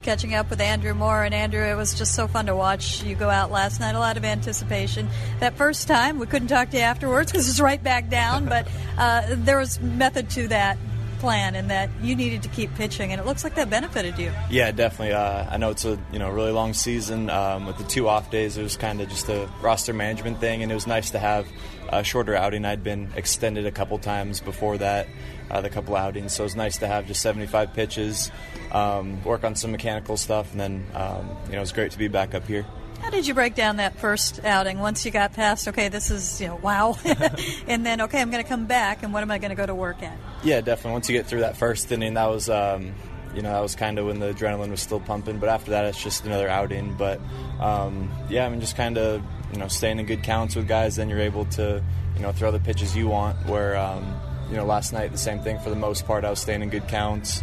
Catching 0.00 0.34
up 0.34 0.48
with 0.48 0.62
Andrew 0.62 0.94
Moore, 0.94 1.24
and 1.24 1.34
Andrew, 1.34 1.62
it 1.62 1.74
was 1.74 1.92
just 1.92 2.14
so 2.14 2.26
fun 2.26 2.46
to 2.46 2.56
watch 2.56 3.02
you 3.02 3.16
go 3.16 3.28
out 3.28 3.50
last 3.50 3.80
night. 3.80 3.96
A 3.96 3.98
lot 3.98 4.16
of 4.16 4.24
anticipation. 4.24 5.10
That 5.40 5.58
first 5.58 5.88
time, 5.88 6.18
we 6.18 6.26
couldn't 6.26 6.48
talk 6.48 6.70
to 6.70 6.78
you 6.78 6.84
afterwards 6.84 7.30
because 7.30 7.46
it 7.46 7.50
was 7.50 7.60
right 7.60 7.82
back 7.82 8.08
down, 8.08 8.46
but 8.48 8.66
uh, 8.96 9.26
there 9.28 9.58
was 9.58 9.78
method 9.78 10.30
to 10.30 10.48
that 10.48 10.78
plan 11.18 11.54
and 11.54 11.70
that 11.70 11.90
you 12.02 12.14
needed 12.16 12.42
to 12.42 12.48
keep 12.48 12.74
pitching, 12.74 13.12
and 13.12 13.20
it 13.20 13.26
looks 13.26 13.44
like 13.44 13.54
that 13.56 13.70
benefited 13.70 14.18
you. 14.18 14.32
Yeah, 14.50 14.70
definitely. 14.70 15.14
Uh, 15.14 15.46
I 15.50 15.56
know 15.56 15.70
it's 15.70 15.84
a 15.84 15.98
you 16.12 16.18
know 16.18 16.30
really 16.30 16.52
long 16.52 16.74
season 16.74 17.30
um, 17.30 17.66
with 17.66 17.78
the 17.78 17.84
two 17.84 18.08
off 18.08 18.30
days. 18.30 18.56
It 18.56 18.62
was 18.62 18.76
kind 18.76 19.00
of 19.00 19.08
just 19.08 19.28
a 19.28 19.48
roster 19.60 19.92
management 19.92 20.40
thing, 20.40 20.62
and 20.62 20.70
it 20.70 20.74
was 20.74 20.86
nice 20.86 21.10
to 21.10 21.18
have 21.18 21.46
a 21.90 22.04
shorter 22.04 22.34
outing. 22.34 22.64
I'd 22.64 22.84
been 22.84 23.10
extended 23.16 23.66
a 23.66 23.72
couple 23.72 23.98
times 23.98 24.40
before 24.40 24.78
that, 24.78 25.08
uh, 25.50 25.60
the 25.60 25.70
couple 25.70 25.96
outings, 25.96 26.34
so 26.34 26.44
it 26.44 26.46
was 26.46 26.56
nice 26.56 26.78
to 26.78 26.86
have 26.86 27.06
just 27.06 27.20
75 27.22 27.72
pitches, 27.72 28.30
um, 28.72 29.22
work 29.24 29.44
on 29.44 29.54
some 29.54 29.72
mechanical 29.72 30.16
stuff, 30.16 30.50
and 30.52 30.60
then 30.60 30.86
um, 30.94 31.36
you 31.46 31.52
know 31.52 31.58
it 31.58 31.60
was 31.60 31.72
great 31.72 31.92
to 31.92 31.98
be 31.98 32.08
back 32.08 32.34
up 32.34 32.46
here. 32.46 32.66
How 33.00 33.10
did 33.10 33.26
you 33.26 33.34
break 33.34 33.54
down 33.54 33.76
that 33.76 33.96
first 33.96 34.44
outing 34.44 34.80
once 34.80 35.04
you 35.04 35.10
got 35.10 35.32
past, 35.32 35.68
okay, 35.68 35.88
this 35.88 36.10
is, 36.10 36.40
you 36.40 36.48
know, 36.48 36.56
wow, 36.56 36.98
and 37.66 37.86
then, 37.86 38.02
okay, 38.02 38.20
I'm 38.20 38.30
going 38.30 38.42
to 38.42 38.48
come 38.48 38.66
back, 38.66 39.02
and 39.02 39.12
what 39.12 39.22
am 39.22 39.30
I 39.30 39.38
going 39.38 39.50
to 39.50 39.56
go 39.56 39.64
to 39.64 39.74
work 39.74 40.02
at? 40.02 40.18
Yeah, 40.42 40.60
definitely. 40.60 40.92
Once 40.92 41.08
you 41.08 41.16
get 41.16 41.26
through 41.26 41.40
that 41.40 41.56
first 41.56 41.90
inning, 41.90 42.14
that 42.14 42.26
was, 42.26 42.48
um, 42.48 42.94
you 43.34 43.42
know, 43.42 43.52
that 43.52 43.60
was 43.60 43.74
kind 43.74 43.98
of 43.98 44.06
when 44.06 44.20
the 44.20 44.32
adrenaline 44.32 44.70
was 44.70 44.80
still 44.80 45.00
pumping. 45.00 45.38
But 45.38 45.48
after 45.48 45.72
that, 45.72 45.84
it's 45.84 46.02
just 46.02 46.24
another 46.24 46.48
outing. 46.48 46.94
But 46.94 47.20
um, 47.60 48.10
yeah, 48.28 48.46
I 48.46 48.48
mean, 48.48 48.60
just 48.60 48.76
kind 48.76 48.98
of 48.98 49.22
you 49.52 49.58
know 49.58 49.68
staying 49.68 49.98
in 49.98 50.06
good 50.06 50.22
counts 50.22 50.54
with 50.54 50.68
guys. 50.68 50.96
Then 50.96 51.08
you're 51.08 51.20
able 51.20 51.44
to 51.46 51.82
you 52.14 52.22
know 52.22 52.32
throw 52.32 52.50
the 52.50 52.60
pitches 52.60 52.96
you 52.96 53.08
want. 53.08 53.36
Where 53.46 53.76
um, 53.76 54.14
you 54.50 54.56
know 54.56 54.64
last 54.64 54.92
night 54.92 55.10
the 55.12 55.18
same 55.18 55.40
thing 55.40 55.58
for 55.58 55.70
the 55.70 55.76
most 55.76 56.06
part. 56.06 56.24
I 56.24 56.30
was 56.30 56.40
staying 56.40 56.62
in 56.62 56.70
good 56.70 56.88
counts. 56.88 57.42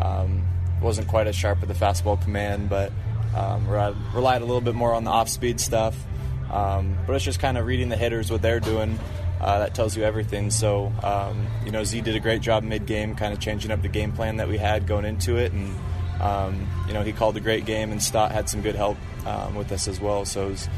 Um, 0.00 0.46
wasn't 0.80 1.06
quite 1.06 1.28
as 1.28 1.36
sharp 1.36 1.60
with 1.60 1.68
the 1.68 1.76
fastball 1.76 2.20
command, 2.20 2.68
but 2.68 2.92
um, 3.36 3.68
relied 3.68 4.42
a 4.42 4.44
little 4.44 4.60
bit 4.60 4.74
more 4.74 4.92
on 4.94 5.04
the 5.04 5.10
off 5.10 5.28
speed 5.28 5.60
stuff. 5.60 5.96
Um, 6.50 6.98
but 7.06 7.14
it's 7.14 7.24
just 7.24 7.40
kind 7.40 7.56
of 7.56 7.66
reading 7.66 7.88
the 7.88 7.96
hitters 7.96 8.30
what 8.30 8.42
they're 8.42 8.60
doing. 8.60 8.98
Uh, 9.42 9.58
that 9.58 9.74
tells 9.74 9.96
you 9.96 10.04
everything. 10.04 10.50
So, 10.50 10.92
um, 11.02 11.48
you 11.64 11.72
know, 11.72 11.82
Z 11.82 12.00
did 12.02 12.14
a 12.14 12.20
great 12.20 12.42
job 12.42 12.62
mid 12.62 12.86
game, 12.86 13.16
kind 13.16 13.32
of 13.32 13.40
changing 13.40 13.72
up 13.72 13.82
the 13.82 13.88
game 13.88 14.12
plan 14.12 14.36
that 14.36 14.48
we 14.48 14.56
had 14.56 14.86
going 14.86 15.04
into 15.04 15.36
it. 15.36 15.52
And, 15.52 15.74
um, 16.20 16.68
you 16.86 16.94
know, 16.94 17.02
he 17.02 17.12
called 17.12 17.36
a 17.36 17.40
great 17.40 17.64
game, 17.64 17.90
and 17.90 18.00
Stott 18.00 18.30
had 18.30 18.48
some 18.48 18.62
good 18.62 18.76
help 18.76 18.96
um, 19.26 19.56
with 19.56 19.72
us 19.72 19.88
as 19.88 20.00
well. 20.00 20.24
So 20.24 20.46
it 20.46 20.50
was, 20.50 20.68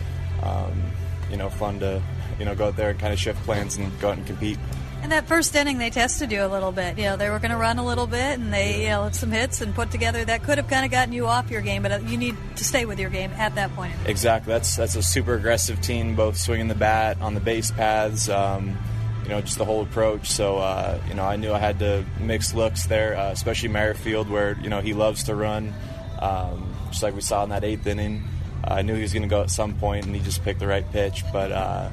um, 0.43 0.83
you 1.31 1.37
know, 1.37 1.51
fun 1.51 1.79
to, 1.81 2.03
you 2.39 2.47
know, 2.47 2.55
go 2.55 2.69
out 2.69 2.77
there 2.77 2.89
and 2.89 2.99
kind 2.99 3.13
of 3.13 3.19
shift 3.19 3.43
plans 3.43 3.77
and 3.77 3.93
go 4.01 4.11
out 4.11 4.17
and 4.17 4.27
compete. 4.27 4.59
In 5.05 5.11
that 5.11 5.29
first 5.29 5.55
inning, 5.55 5.77
they 5.77 5.91
tested 5.91 6.33
you 6.33 6.43
a 6.43 6.49
little 6.49 6.73
bit. 6.73 6.97
You 6.97 7.05
know, 7.05 7.19
they 7.19 7.29
were 7.29 7.39
going 7.39 7.51
to 7.51 7.59
run 7.59 7.77
a 7.77 7.85
little 7.85 8.07
bit, 8.07 8.39
and 8.39 8.51
they 8.51 8.85
you 8.85 8.89
know 8.89 9.11
some 9.13 9.31
hits 9.31 9.61
and 9.61 9.75
put 9.75 9.91
together 9.91 10.25
that 10.25 10.43
could 10.45 10.57
have 10.57 10.67
kind 10.67 10.87
of 10.87 10.91
gotten 10.91 11.13
you 11.13 11.27
off 11.27 11.51
your 11.51 11.61
game. 11.61 11.83
But 11.83 11.93
uh, 11.93 11.99
you 12.07 12.17
need 12.17 12.35
to 12.57 12.65
stay 12.65 12.87
with 12.87 12.99
your 12.99 13.11
game 13.11 13.31
at 13.33 13.55
that 13.57 13.77
point. 13.77 13.93
Exactly. 14.07 14.55
That's 14.55 14.77
that's 14.77 14.97
a 14.97 15.03
super 15.03 15.35
aggressive 15.35 15.83
team, 15.83 16.17
both 16.17 16.39
swinging 16.39 16.69
the 16.69 16.75
bat 16.75 17.21
on 17.21 17.35
the 17.35 17.41
base 17.41 17.71
paths. 17.71 18.31
Um, 18.31 18.79
you 19.25 19.29
know, 19.29 19.43
just 19.43 19.59
the 19.59 19.67
whole 19.67 19.83
approach. 19.83 20.31
So, 20.31 20.57
uh, 20.57 20.99
you 21.07 21.13
know, 21.13 21.25
I 21.25 21.37
knew 21.37 21.53
I 21.53 21.59
had 21.59 21.79
to 21.81 22.05
mix 22.19 22.55
looks 22.55 22.87
there, 22.87 23.15
uh, 23.15 23.31
especially 23.31 23.69
Merrifield, 23.69 24.31
where 24.31 24.57
you 24.63 24.71
know 24.71 24.81
he 24.81 24.95
loves 24.95 25.25
to 25.25 25.35
run, 25.35 25.75
um, 26.19 26.75
just 26.89 27.03
like 27.03 27.15
we 27.15 27.21
saw 27.21 27.45
in 27.45 27.51
that 27.51 27.63
eighth 27.63 27.87
inning. 27.87 28.25
I 28.67 28.81
knew 28.81 28.95
he 28.95 29.03
was 29.03 29.13
going 29.13 29.25
to 29.25 29.29
go 29.29 29.43
at 29.43 29.51
some 29.51 29.75
point, 29.75 30.07
and 30.07 30.15
he 30.15 30.23
just 30.23 30.43
picked 30.43 30.61
the 30.61 30.67
right 30.67 30.91
pitch. 30.93 31.25
But 31.31 31.53
uh, 31.53 31.91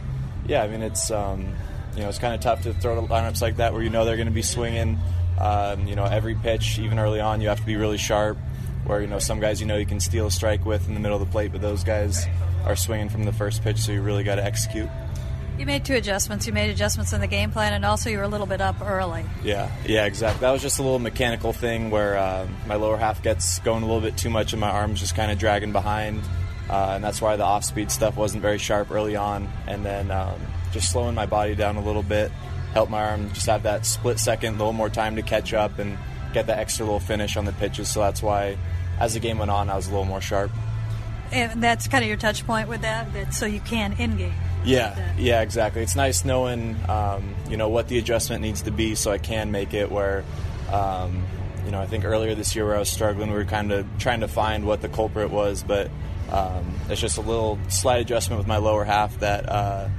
yeah, 0.47 0.63
I 0.63 0.69
mean, 0.69 0.81
it's 0.81 1.11
um, 1.11 1.53
you 1.95 2.01
know, 2.01 2.09
it's 2.09 2.19
kind 2.19 2.33
of 2.33 2.41
tough 2.41 2.63
to 2.63 2.73
throw 2.73 3.01
lineups 3.05 3.41
like 3.41 3.57
that 3.57 3.73
where 3.73 3.81
you 3.81 3.89
know 3.89 4.05
they're 4.05 4.15
going 4.15 4.27
to 4.27 4.33
be 4.33 4.41
swinging. 4.41 4.99
Um, 5.39 5.87
you 5.87 5.95
know, 5.95 6.05
every 6.05 6.35
pitch, 6.35 6.77
even 6.79 6.99
early 6.99 7.19
on, 7.19 7.41
you 7.41 7.49
have 7.49 7.59
to 7.59 7.65
be 7.65 7.75
really 7.75 7.97
sharp. 7.97 8.37
Where 8.85 8.99
you 8.99 9.07
know 9.07 9.19
some 9.19 9.39
guys 9.39 9.61
you 9.61 9.67
know 9.67 9.77
you 9.77 9.85
can 9.85 9.99
steal 9.99 10.25
a 10.25 10.31
strike 10.31 10.65
with 10.65 10.87
in 10.87 10.95
the 10.95 10.99
middle 10.99 11.21
of 11.21 11.25
the 11.25 11.31
plate, 11.31 11.51
but 11.51 11.61
those 11.61 11.83
guys 11.83 12.25
are 12.65 12.75
swinging 12.75 13.09
from 13.09 13.25
the 13.25 13.33
first 13.33 13.63
pitch, 13.63 13.77
so 13.77 13.91
you 13.91 14.01
really 14.01 14.23
got 14.23 14.35
to 14.35 14.43
execute. 14.43 14.89
You 15.57 15.67
made 15.67 15.85
two 15.85 15.93
adjustments. 15.93 16.47
You 16.47 16.53
made 16.53 16.71
adjustments 16.71 17.13
in 17.13 17.21
the 17.21 17.27
game 17.27 17.51
plan, 17.51 17.73
and 17.73 17.85
also 17.85 18.09
you 18.09 18.17
were 18.17 18.23
a 18.23 18.27
little 18.27 18.47
bit 18.47 18.61
up 18.61 18.81
early. 18.81 19.23
Yeah, 19.43 19.69
yeah, 19.85 20.05
exactly. 20.05 20.41
That 20.41 20.51
was 20.51 20.63
just 20.63 20.79
a 20.79 20.81
little 20.81 20.97
mechanical 20.97 21.53
thing 21.53 21.91
where 21.91 22.17
uh, 22.17 22.47
my 22.65 22.75
lower 22.75 22.97
half 22.97 23.21
gets 23.21 23.59
going 23.59 23.83
a 23.83 23.85
little 23.85 24.01
bit 24.01 24.17
too 24.17 24.31
much, 24.31 24.53
and 24.53 24.59
my 24.59 24.71
arms 24.71 24.99
just 24.99 25.15
kind 25.15 25.31
of 25.31 25.37
dragging 25.37 25.71
behind, 25.71 26.23
uh, 26.69 26.93
and 26.95 27.03
that's 27.03 27.21
why 27.21 27.35
the 27.35 27.43
off-speed 27.43 27.91
stuff 27.91 28.17
wasn't 28.17 28.41
very 28.41 28.57
sharp 28.57 28.89
early 28.89 29.15
on. 29.15 29.47
And 29.67 29.85
then 29.85 30.09
um, 30.09 30.41
just 30.71 30.91
slowing 30.91 31.15
my 31.15 31.25
body 31.25 31.55
down 31.55 31.77
a 31.77 31.83
little 31.83 32.03
bit, 32.03 32.31
help 32.73 32.89
my 32.89 33.03
arm 33.03 33.29
just 33.33 33.47
have 33.47 33.63
that 33.63 33.85
split 33.85 34.19
second, 34.19 34.55
a 34.55 34.57
little 34.57 34.73
more 34.73 34.89
time 34.89 35.15
to 35.17 35.21
catch 35.21 35.53
up 35.53 35.79
and 35.79 35.97
get 36.33 36.47
that 36.47 36.59
extra 36.59 36.85
little 36.85 36.99
finish 36.99 37.35
on 37.37 37.45
the 37.45 37.53
pitches. 37.53 37.89
So 37.89 37.99
that's 37.99 38.23
why, 38.23 38.57
as 38.99 39.13
the 39.13 39.19
game 39.19 39.37
went 39.37 39.51
on, 39.51 39.69
I 39.69 39.75
was 39.75 39.87
a 39.87 39.89
little 39.89 40.05
more 40.05 40.21
sharp. 40.21 40.51
And 41.31 41.63
that's 41.63 41.87
kind 41.87 42.03
of 42.03 42.07
your 42.07 42.17
touch 42.17 42.45
point 42.45 42.67
with 42.67 42.81
that, 42.81 43.11
that 43.13 43.33
so 43.33 43.45
you 43.45 43.61
can 43.61 43.93
in 43.93 44.17
game. 44.17 44.33
Yeah, 44.63 45.13
yeah, 45.17 45.41
exactly. 45.41 45.81
It's 45.81 45.95
nice 45.95 46.23
knowing, 46.23 46.77
um, 46.87 47.35
you 47.49 47.57
know, 47.57 47.69
what 47.69 47.87
the 47.87 47.97
adjustment 47.97 48.41
needs 48.41 48.61
to 48.63 48.71
be 48.71 48.95
so 48.95 49.11
I 49.11 49.17
can 49.17 49.51
make 49.51 49.73
it. 49.73 49.91
Where, 49.91 50.23
um, 50.71 51.23
you 51.65 51.71
know, 51.71 51.79
I 51.79 51.87
think 51.87 52.05
earlier 52.05 52.35
this 52.35 52.55
year 52.55 52.65
where 52.65 52.75
I 52.75 52.79
was 52.79 52.89
struggling, 52.89 53.29
we 53.29 53.35
were 53.35 53.45
kind 53.45 53.71
of 53.71 53.87
trying 53.97 54.19
to 54.19 54.27
find 54.27 54.65
what 54.65 54.81
the 54.81 54.89
culprit 54.89 55.31
was, 55.31 55.63
but 55.63 55.89
um, 56.31 56.75
it's 56.89 57.01
just 57.01 57.17
a 57.17 57.21
little 57.21 57.57
slight 57.69 58.01
adjustment 58.01 58.37
with 58.37 58.47
my 58.47 58.57
lower 58.57 58.83
half 58.83 59.19
that. 59.19 59.49
Uh, 59.49 59.89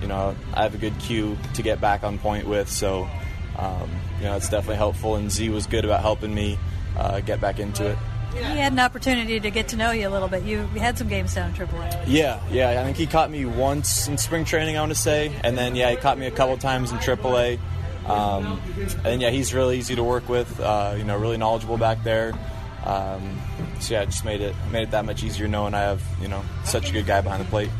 you 0.00 0.08
know, 0.08 0.34
I 0.54 0.62
have 0.62 0.74
a 0.74 0.78
good 0.78 0.98
cue 0.98 1.36
to 1.54 1.62
get 1.62 1.80
back 1.80 2.04
on 2.04 2.18
point 2.18 2.46
with. 2.46 2.68
So, 2.68 3.08
um, 3.56 3.90
you 4.18 4.24
know, 4.24 4.36
it's 4.36 4.48
definitely 4.48 4.76
helpful. 4.76 5.16
And 5.16 5.30
Z 5.30 5.48
was 5.50 5.66
good 5.66 5.84
about 5.84 6.00
helping 6.00 6.34
me 6.34 6.58
uh, 6.96 7.20
get 7.20 7.40
back 7.40 7.58
into 7.58 7.90
it. 7.90 7.98
He 8.32 8.42
had 8.42 8.72
an 8.72 8.78
opportunity 8.78 9.40
to 9.40 9.50
get 9.50 9.68
to 9.68 9.76
know 9.76 9.90
you 9.90 10.06
a 10.06 10.10
little 10.10 10.28
bit. 10.28 10.44
You 10.44 10.66
had 10.66 10.98
some 10.98 11.08
games 11.08 11.34
down 11.34 11.50
in 11.50 11.56
AAA. 11.56 12.04
Yeah, 12.06 12.40
yeah. 12.50 12.80
I 12.80 12.84
think 12.84 12.96
he 12.96 13.06
caught 13.06 13.30
me 13.30 13.44
once 13.46 14.06
in 14.06 14.18
spring 14.18 14.44
training, 14.44 14.76
I 14.76 14.80
want 14.80 14.92
to 14.92 14.98
say, 14.98 15.32
and 15.42 15.56
then 15.56 15.74
yeah, 15.74 15.90
he 15.90 15.96
caught 15.96 16.18
me 16.18 16.26
a 16.26 16.30
couple 16.30 16.56
times 16.58 16.92
in 16.92 16.98
AAA. 16.98 17.58
Um, 18.06 18.60
and 19.04 19.20
yeah, 19.20 19.30
he's 19.30 19.52
really 19.52 19.78
easy 19.78 19.96
to 19.96 20.04
work 20.04 20.28
with. 20.28 20.60
Uh, 20.60 20.94
you 20.96 21.04
know, 21.04 21.16
really 21.16 21.36
knowledgeable 21.36 21.78
back 21.78 22.04
there. 22.04 22.32
Um, 22.84 23.40
so 23.80 23.94
yeah, 23.94 24.02
it 24.02 24.06
just 24.06 24.24
made 24.24 24.40
it 24.40 24.54
made 24.70 24.84
it 24.84 24.90
that 24.92 25.04
much 25.04 25.22
easier 25.22 25.48
knowing 25.48 25.74
I 25.74 25.80
have 25.80 26.02
you 26.20 26.28
know 26.28 26.42
such 26.64 26.90
a 26.90 26.92
good 26.92 27.06
guy 27.06 27.20
behind 27.20 27.44
the 27.44 27.48
plate 27.48 27.70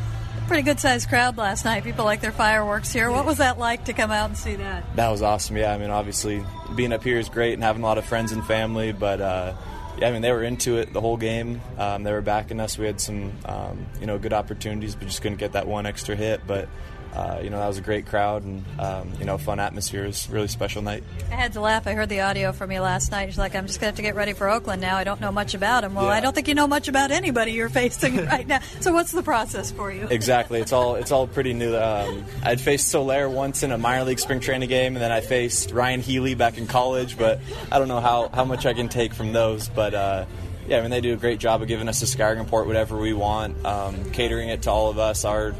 pretty 0.48 0.62
good 0.62 0.80
sized 0.80 1.08
crowd 1.08 1.36
last 1.36 1.64
night. 1.64 1.84
People 1.84 2.04
like 2.04 2.20
their 2.20 2.32
fireworks 2.32 2.92
here. 2.92 3.10
What 3.10 3.26
was 3.26 3.38
that 3.38 3.58
like 3.58 3.84
to 3.84 3.92
come 3.92 4.10
out 4.10 4.30
and 4.30 4.36
see 4.36 4.56
that? 4.56 4.96
That 4.96 5.10
was 5.10 5.22
awesome. 5.22 5.56
Yeah, 5.56 5.72
I 5.72 5.78
mean, 5.78 5.90
obviously 5.90 6.44
being 6.74 6.92
up 6.92 7.04
here 7.04 7.18
is 7.18 7.28
great 7.28 7.52
and 7.52 7.62
having 7.62 7.82
a 7.82 7.86
lot 7.86 7.98
of 7.98 8.06
friends 8.06 8.32
and 8.32 8.44
family, 8.44 8.92
but 8.92 9.20
uh, 9.20 9.54
yeah, 9.98 10.08
I 10.08 10.12
mean, 10.12 10.22
they 10.22 10.32
were 10.32 10.42
into 10.42 10.78
it 10.78 10.92
the 10.92 11.00
whole 11.00 11.16
game. 11.16 11.60
Um, 11.76 12.02
they 12.02 12.12
were 12.12 12.22
backing 12.22 12.60
us. 12.60 12.78
We 12.78 12.86
had 12.86 13.00
some, 13.00 13.32
um, 13.44 13.86
you 14.00 14.06
know, 14.06 14.18
good 14.18 14.32
opportunities, 14.32 14.94
but 14.94 15.06
just 15.06 15.22
couldn't 15.22 15.38
get 15.38 15.52
that 15.52 15.66
one 15.66 15.86
extra 15.86 16.16
hit. 16.16 16.40
But 16.46 16.68
uh, 17.14 17.40
you 17.42 17.50
know, 17.50 17.58
that 17.58 17.66
was 17.66 17.78
a 17.78 17.82
great 17.82 18.06
crowd 18.06 18.44
and, 18.44 18.64
um, 18.78 19.12
you 19.18 19.24
know, 19.24 19.38
fun 19.38 19.58
atmosphere. 19.58 20.04
It 20.04 20.08
was 20.08 20.28
a 20.28 20.32
really 20.32 20.48
special 20.48 20.82
night. 20.82 21.02
I 21.30 21.34
had 21.34 21.52
to 21.54 21.60
laugh. 21.60 21.86
I 21.86 21.92
heard 21.92 22.08
the 22.08 22.20
audio 22.20 22.52
from 22.52 22.70
you 22.70 22.80
last 22.80 23.10
night. 23.10 23.26
She's 23.26 23.38
like, 23.38 23.54
I'm 23.54 23.66
just 23.66 23.80
going 23.80 23.86
to 23.86 23.92
have 23.92 23.96
to 23.96 24.02
get 24.02 24.14
ready 24.14 24.34
for 24.34 24.48
Oakland 24.48 24.80
now. 24.80 24.96
I 24.96 25.04
don't 25.04 25.20
know 25.20 25.32
much 25.32 25.54
about 25.54 25.84
him. 25.84 25.94
Well, 25.94 26.06
yeah. 26.06 26.12
I 26.12 26.20
don't 26.20 26.34
think 26.34 26.48
you 26.48 26.54
know 26.54 26.68
much 26.68 26.88
about 26.88 27.10
anybody 27.10 27.52
you're 27.52 27.68
facing 27.68 28.16
right 28.26 28.46
now. 28.46 28.60
So 28.80 28.92
what's 28.92 29.12
the 29.12 29.22
process 29.22 29.70
for 29.70 29.90
you? 29.90 30.06
Exactly. 30.10 30.60
It's 30.60 30.72
all 30.72 30.94
it's 30.96 31.10
all 31.10 31.26
pretty 31.26 31.54
new. 31.54 31.76
Um, 31.76 32.24
I'd 32.42 32.60
faced 32.60 32.88
Soler 32.88 33.28
once 33.28 33.62
in 33.62 33.72
a 33.72 33.78
minor 33.78 34.04
league 34.04 34.18
spring 34.18 34.40
training 34.40 34.68
game, 34.68 34.94
and 34.94 35.02
then 35.02 35.12
I 35.12 35.20
faced 35.20 35.72
Ryan 35.72 36.00
Healy 36.00 36.34
back 36.34 36.58
in 36.58 36.66
college, 36.66 37.18
but 37.18 37.40
I 37.72 37.78
don't 37.78 37.88
know 37.88 38.00
how, 38.00 38.28
how 38.28 38.44
much 38.44 38.66
I 38.66 38.74
can 38.74 38.88
take 38.88 39.14
from 39.14 39.32
those. 39.32 39.68
But, 39.68 39.94
uh, 39.94 40.26
yeah, 40.68 40.78
I 40.78 40.80
mean, 40.82 40.90
they 40.90 41.00
do 41.00 41.14
a 41.14 41.16
great 41.16 41.38
job 41.38 41.62
of 41.62 41.68
giving 41.68 41.88
us 41.88 42.02
a 42.02 42.06
scouting 42.06 42.38
report, 42.38 42.66
whatever 42.66 42.98
we 42.98 43.12
want, 43.12 43.64
um, 43.64 44.10
catering 44.12 44.50
it 44.50 44.62
to 44.62 44.70
all 44.70 44.90
of 44.90 44.98
us. 44.98 45.24
Our 45.24 45.54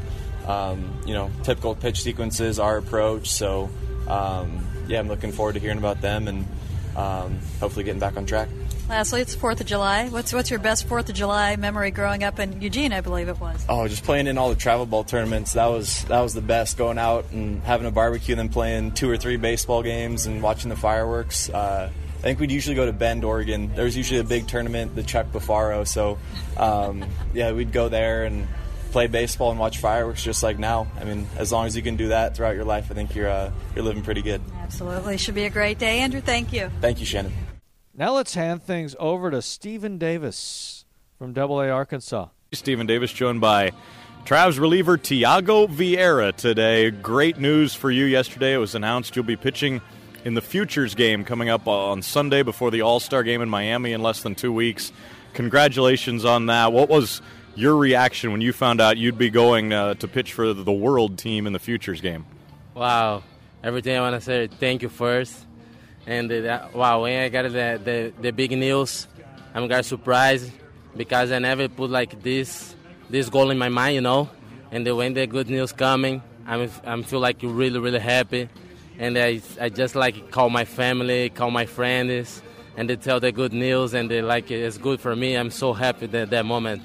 um, 0.49 0.99
you 1.05 1.13
know, 1.13 1.29
typical 1.43 1.75
pitch 1.75 2.01
sequences, 2.01 2.59
our 2.59 2.77
approach. 2.77 3.29
So, 3.29 3.69
um, 4.07 4.65
yeah, 4.87 4.99
I'm 4.99 5.07
looking 5.07 5.31
forward 5.31 5.53
to 5.53 5.59
hearing 5.59 5.77
about 5.77 6.01
them 6.01 6.27
and 6.27 6.47
um, 6.95 7.37
hopefully 7.59 7.85
getting 7.85 7.99
back 7.99 8.17
on 8.17 8.25
track. 8.25 8.49
Lastly, 8.89 9.21
it's 9.21 9.35
Fourth 9.35 9.61
of 9.61 9.67
July. 9.67 10.09
What's 10.09 10.33
what's 10.33 10.49
your 10.49 10.57
best 10.57 10.87
Fourth 10.87 11.09
of 11.09 11.15
July 11.15 11.55
memory 11.57 11.91
growing 11.91 12.23
up 12.23 12.39
in 12.39 12.59
Eugene? 12.59 12.91
I 12.91 13.01
believe 13.01 13.29
it 13.29 13.39
was. 13.39 13.63
Oh, 13.69 13.87
just 13.87 14.03
playing 14.03 14.25
in 14.25 14.39
all 14.39 14.49
the 14.49 14.55
travel 14.55 14.87
ball 14.87 15.03
tournaments. 15.03 15.53
That 15.53 15.67
was 15.67 16.03
that 16.05 16.21
was 16.21 16.33
the 16.33 16.41
best. 16.41 16.75
Going 16.75 16.97
out 16.97 17.25
and 17.31 17.61
having 17.61 17.85
a 17.85 17.91
barbecue, 17.91 18.33
and 18.33 18.39
then 18.39 18.49
playing 18.49 18.93
two 18.93 19.07
or 19.07 19.15
three 19.15 19.37
baseball 19.37 19.83
games 19.83 20.25
and 20.25 20.41
watching 20.41 20.69
the 20.69 20.75
fireworks. 20.75 21.51
Uh, 21.51 21.91
I 21.91 22.21
think 22.21 22.39
we'd 22.39 22.51
usually 22.51 22.75
go 22.75 22.87
to 22.87 22.91
Bend, 22.91 23.23
Oregon. 23.23 23.75
There 23.75 23.85
was 23.85 23.95
usually 23.95 24.19
a 24.21 24.23
big 24.23 24.47
tournament, 24.47 24.95
the 24.95 25.03
Chuck 25.03 25.27
Buffaro. 25.31 25.87
So, 25.87 26.17
um, 26.57 27.05
yeah, 27.31 27.51
we'd 27.51 27.71
go 27.71 27.89
there 27.89 28.23
and 28.25 28.47
play 28.91 29.07
baseball 29.07 29.51
and 29.51 29.59
watch 29.59 29.77
fireworks 29.77 30.23
just 30.23 30.43
like 30.43 30.59
now. 30.59 30.87
I 30.99 31.03
mean, 31.03 31.27
as 31.37 31.51
long 31.51 31.65
as 31.65 31.75
you 31.75 31.81
can 31.81 31.95
do 31.95 32.09
that 32.09 32.35
throughout 32.35 32.55
your 32.55 32.65
life, 32.65 32.87
I 32.91 32.93
think 32.93 33.15
you're 33.15 33.29
uh, 33.29 33.51
you're 33.75 33.83
living 33.83 34.03
pretty 34.03 34.21
good. 34.21 34.41
Absolutely, 34.59 35.17
should 35.17 35.35
be 35.35 35.45
a 35.45 35.49
great 35.49 35.79
day, 35.79 35.99
Andrew. 35.99 36.21
Thank 36.21 36.53
you. 36.53 36.69
Thank 36.81 36.99
you, 36.99 37.05
Shannon. 37.05 37.33
Now 37.95 38.13
let's 38.13 38.33
hand 38.33 38.63
things 38.63 38.95
over 38.99 39.29
to 39.31 39.41
Stephen 39.41 39.97
Davis 39.97 40.85
from 41.17 41.33
Double 41.33 41.59
A 41.61 41.69
Arkansas. 41.69 42.27
Stephen 42.53 42.87
Davis, 42.87 43.11
joined 43.11 43.41
by 43.41 43.71
Travs 44.25 44.59
reliever 44.59 44.97
Thyago 44.97 45.67
Vieira 45.67 46.35
today. 46.35 46.91
Great 46.91 47.37
news 47.37 47.75
for 47.75 47.91
you 47.91 48.05
yesterday. 48.05 48.53
It 48.53 48.57
was 48.57 48.75
announced 48.75 49.15
you'll 49.15 49.25
be 49.25 49.35
pitching 49.35 49.81
in 50.23 50.33
the 50.33 50.41
Futures 50.41 50.95
game 50.95 51.23
coming 51.23 51.49
up 51.49 51.67
on 51.67 52.01
Sunday 52.01 52.43
before 52.43 52.71
the 52.71 52.81
All 52.81 52.99
Star 52.99 53.23
game 53.23 53.41
in 53.41 53.49
Miami 53.49 53.93
in 53.93 54.01
less 54.01 54.21
than 54.23 54.35
two 54.35 54.53
weeks. 54.53 54.91
Congratulations 55.33 56.25
on 56.25 56.47
that. 56.47 56.73
What 56.73 56.89
was 56.89 57.21
your 57.59 57.75
reaction 57.75 58.31
when 58.31 58.39
you 58.39 58.53
found 58.53 58.79
out 58.79 58.97
you'd 58.97 59.17
be 59.17 59.29
going 59.29 59.73
uh, 59.73 59.93
to 59.95 60.07
pitch 60.07 60.31
for 60.31 60.53
the 60.53 60.71
world 60.71 61.17
team 61.17 61.45
in 61.45 61.51
the 61.51 61.59
futures 61.59 61.99
game. 61.99 62.25
Wow. 62.73 63.23
Everything 63.61 63.97
I 63.97 63.99
want 63.99 64.15
to 64.15 64.21
say 64.21 64.47
thank 64.47 64.81
you 64.81 64.87
first. 64.87 65.45
And 66.07 66.31
wow, 66.73 67.01
when 67.01 67.21
I 67.21 67.27
got 67.27 67.43
the, 67.43 67.81
the, 67.83 68.13
the 68.21 68.31
big 68.31 68.51
news, 68.51 69.07
I'm 69.53 69.67
got 69.67 69.83
surprised 69.83 70.49
because 70.95 71.31
I 71.31 71.39
never 71.39 71.67
put 71.67 71.89
like 71.89 72.23
this 72.23 72.75
this 73.09 73.29
goal 73.29 73.49
in 73.49 73.57
my 73.57 73.69
mind, 73.69 73.95
you 73.95 74.01
know. 74.01 74.29
And 74.71 74.87
when 74.95 75.13
the 75.13 75.27
good 75.27 75.49
news 75.49 75.73
coming, 75.73 76.23
I'm 76.47 76.71
I'm 76.85 77.03
feel 77.03 77.19
like 77.19 77.37
really 77.41 77.79
really 77.79 77.99
happy. 77.99 78.47
And 78.97 79.17
I 79.17 79.41
I 79.59 79.67
just 79.69 79.95
like 79.95 80.31
call 80.31 80.49
my 80.49 80.63
family, 80.63 81.29
call 81.29 81.51
my 81.51 81.65
friends, 81.65 82.41
and 82.77 82.89
they 82.89 82.95
tell 82.95 83.19
the 83.19 83.31
good 83.31 83.51
news, 83.51 83.93
and 83.93 84.09
they 84.09 84.21
like 84.21 84.49
it's 84.49 84.77
good 84.77 85.01
for 85.01 85.15
me. 85.15 85.35
I'm 85.35 85.51
so 85.51 85.73
happy 85.73 86.05
that 86.07 86.29
that 86.29 86.45
moment 86.45 86.81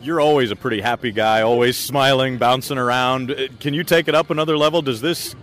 you're 0.00 0.20
always 0.20 0.50
a 0.50 0.56
pretty 0.56 0.80
happy 0.80 1.12
guy, 1.12 1.42
always 1.42 1.76
smiling, 1.76 2.38
bouncing 2.38 2.78
around. 2.78 3.30
Uh, 3.30 3.48
can 3.60 3.74
you 3.74 3.84
take 3.84 4.08
it 4.08 4.14
up 4.14 4.30
another 4.30 4.56
level? 4.56 4.82
Does 4.82 5.00
this 5.00 5.34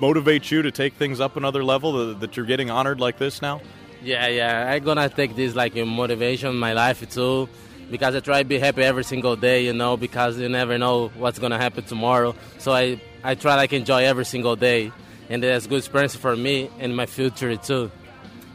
motivate 0.00 0.50
you 0.50 0.62
to 0.62 0.70
take 0.70 0.94
things 0.94 1.20
up 1.20 1.36
another 1.36 1.64
level 1.64 2.14
that 2.14 2.36
you're 2.36 2.46
getting 2.46 2.70
honored 2.70 3.00
like 3.00 3.18
this 3.18 3.42
now? 3.42 3.60
Yeah, 4.02 4.26
yeah. 4.28 4.70
I'm 4.70 4.84
gonna 4.84 5.08
take 5.08 5.34
this 5.34 5.54
like 5.54 5.76
a 5.76 5.84
motivation 5.84 6.50
in 6.50 6.56
my 6.56 6.72
life 6.72 7.08
too, 7.10 7.48
because 7.90 8.14
I 8.14 8.20
try 8.20 8.42
to 8.42 8.48
be 8.48 8.58
happy 8.58 8.84
every 8.84 9.04
single 9.04 9.34
day. 9.36 9.64
You 9.64 9.72
know, 9.72 9.96
because 9.96 10.38
you 10.38 10.48
never 10.48 10.78
know 10.78 11.08
what's 11.16 11.38
gonna 11.38 11.58
happen 11.58 11.84
tomorrow. 11.84 12.34
So 12.58 12.72
I 12.72 13.00
I 13.24 13.34
try 13.34 13.56
like 13.56 13.72
enjoy 13.72 14.04
every 14.04 14.24
single 14.24 14.54
day, 14.54 14.92
and 15.28 15.42
that's 15.42 15.66
good 15.66 15.78
experience 15.78 16.14
for 16.14 16.36
me 16.36 16.70
and 16.78 16.96
my 16.96 17.06
future 17.06 17.56
too. 17.56 17.90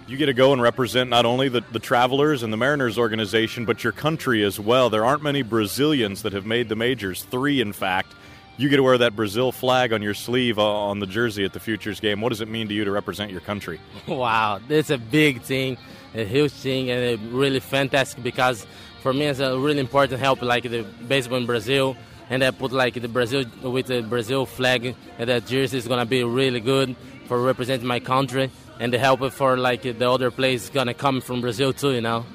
You 0.05 0.17
get 0.17 0.25
to 0.25 0.33
go 0.33 0.51
and 0.51 0.61
represent 0.61 1.09
not 1.09 1.25
only 1.25 1.47
the, 1.47 1.63
the 1.71 1.79
Travelers 1.79 2.43
and 2.43 2.51
the 2.51 2.57
Mariners 2.57 2.97
organization, 2.97 3.63
but 3.63 3.85
your 3.85 3.93
country 3.93 4.43
as 4.43 4.59
well. 4.59 4.89
There 4.89 5.05
aren't 5.05 5.23
many 5.23 5.43
Brazilians 5.43 6.23
that 6.23 6.33
have 6.33 6.45
made 6.45 6.67
the 6.67 6.75
majors, 6.75 7.23
three 7.23 7.61
in 7.61 7.71
fact. 7.71 8.13
You 8.57 8.67
get 8.67 8.75
to 8.75 8.83
wear 8.83 8.97
that 8.97 9.15
Brazil 9.15 9.53
flag 9.53 9.93
on 9.93 10.01
your 10.01 10.13
sleeve 10.13 10.59
uh, 10.59 10.63
on 10.63 10.99
the 10.99 11.07
jersey 11.07 11.45
at 11.45 11.53
the 11.53 11.59
Futures 11.59 12.01
game. 12.01 12.19
What 12.19 12.29
does 12.29 12.41
it 12.41 12.49
mean 12.49 12.67
to 12.67 12.73
you 12.73 12.83
to 12.83 12.91
represent 12.91 13.31
your 13.31 13.39
country? 13.41 13.79
Wow, 14.07 14.59
it's 14.67 14.89
a 14.89 14.97
big 14.97 15.41
thing, 15.41 15.77
a 16.13 16.25
huge 16.25 16.51
thing, 16.51 16.91
and 16.91 17.31
really 17.31 17.61
fantastic 17.61 18.21
because 18.21 18.67
for 19.01 19.13
me 19.13 19.27
it's 19.27 19.39
a 19.39 19.57
really 19.57 19.79
important 19.79 20.19
help 20.19 20.41
like 20.41 20.63
the 20.63 20.83
baseball 21.07 21.37
in 21.37 21.45
Brazil 21.45 21.95
and 22.29 22.43
I 22.43 22.51
put 22.51 22.73
like 22.73 22.95
the 22.95 23.07
Brazil 23.07 23.45
with 23.61 23.87
the 23.87 24.01
Brazil 24.01 24.45
flag 24.45 24.95
and 25.17 25.29
that 25.29 25.45
jersey 25.45 25.77
is 25.77 25.87
gonna 25.87 26.05
be 26.05 26.23
really 26.23 26.59
good 26.59 26.95
for 27.27 27.41
representing 27.41 27.87
my 27.87 27.99
country 27.99 28.51
and 28.79 28.93
the 28.93 28.99
help 28.99 29.31
for 29.31 29.57
like 29.57 29.83
the 29.83 30.09
other 30.09 30.31
players 30.31 30.69
gonna 30.69 30.93
come 30.93 31.21
from 31.21 31.41
Brazil 31.41 31.73
too, 31.73 31.91
you 31.91 32.01
know. 32.01 32.25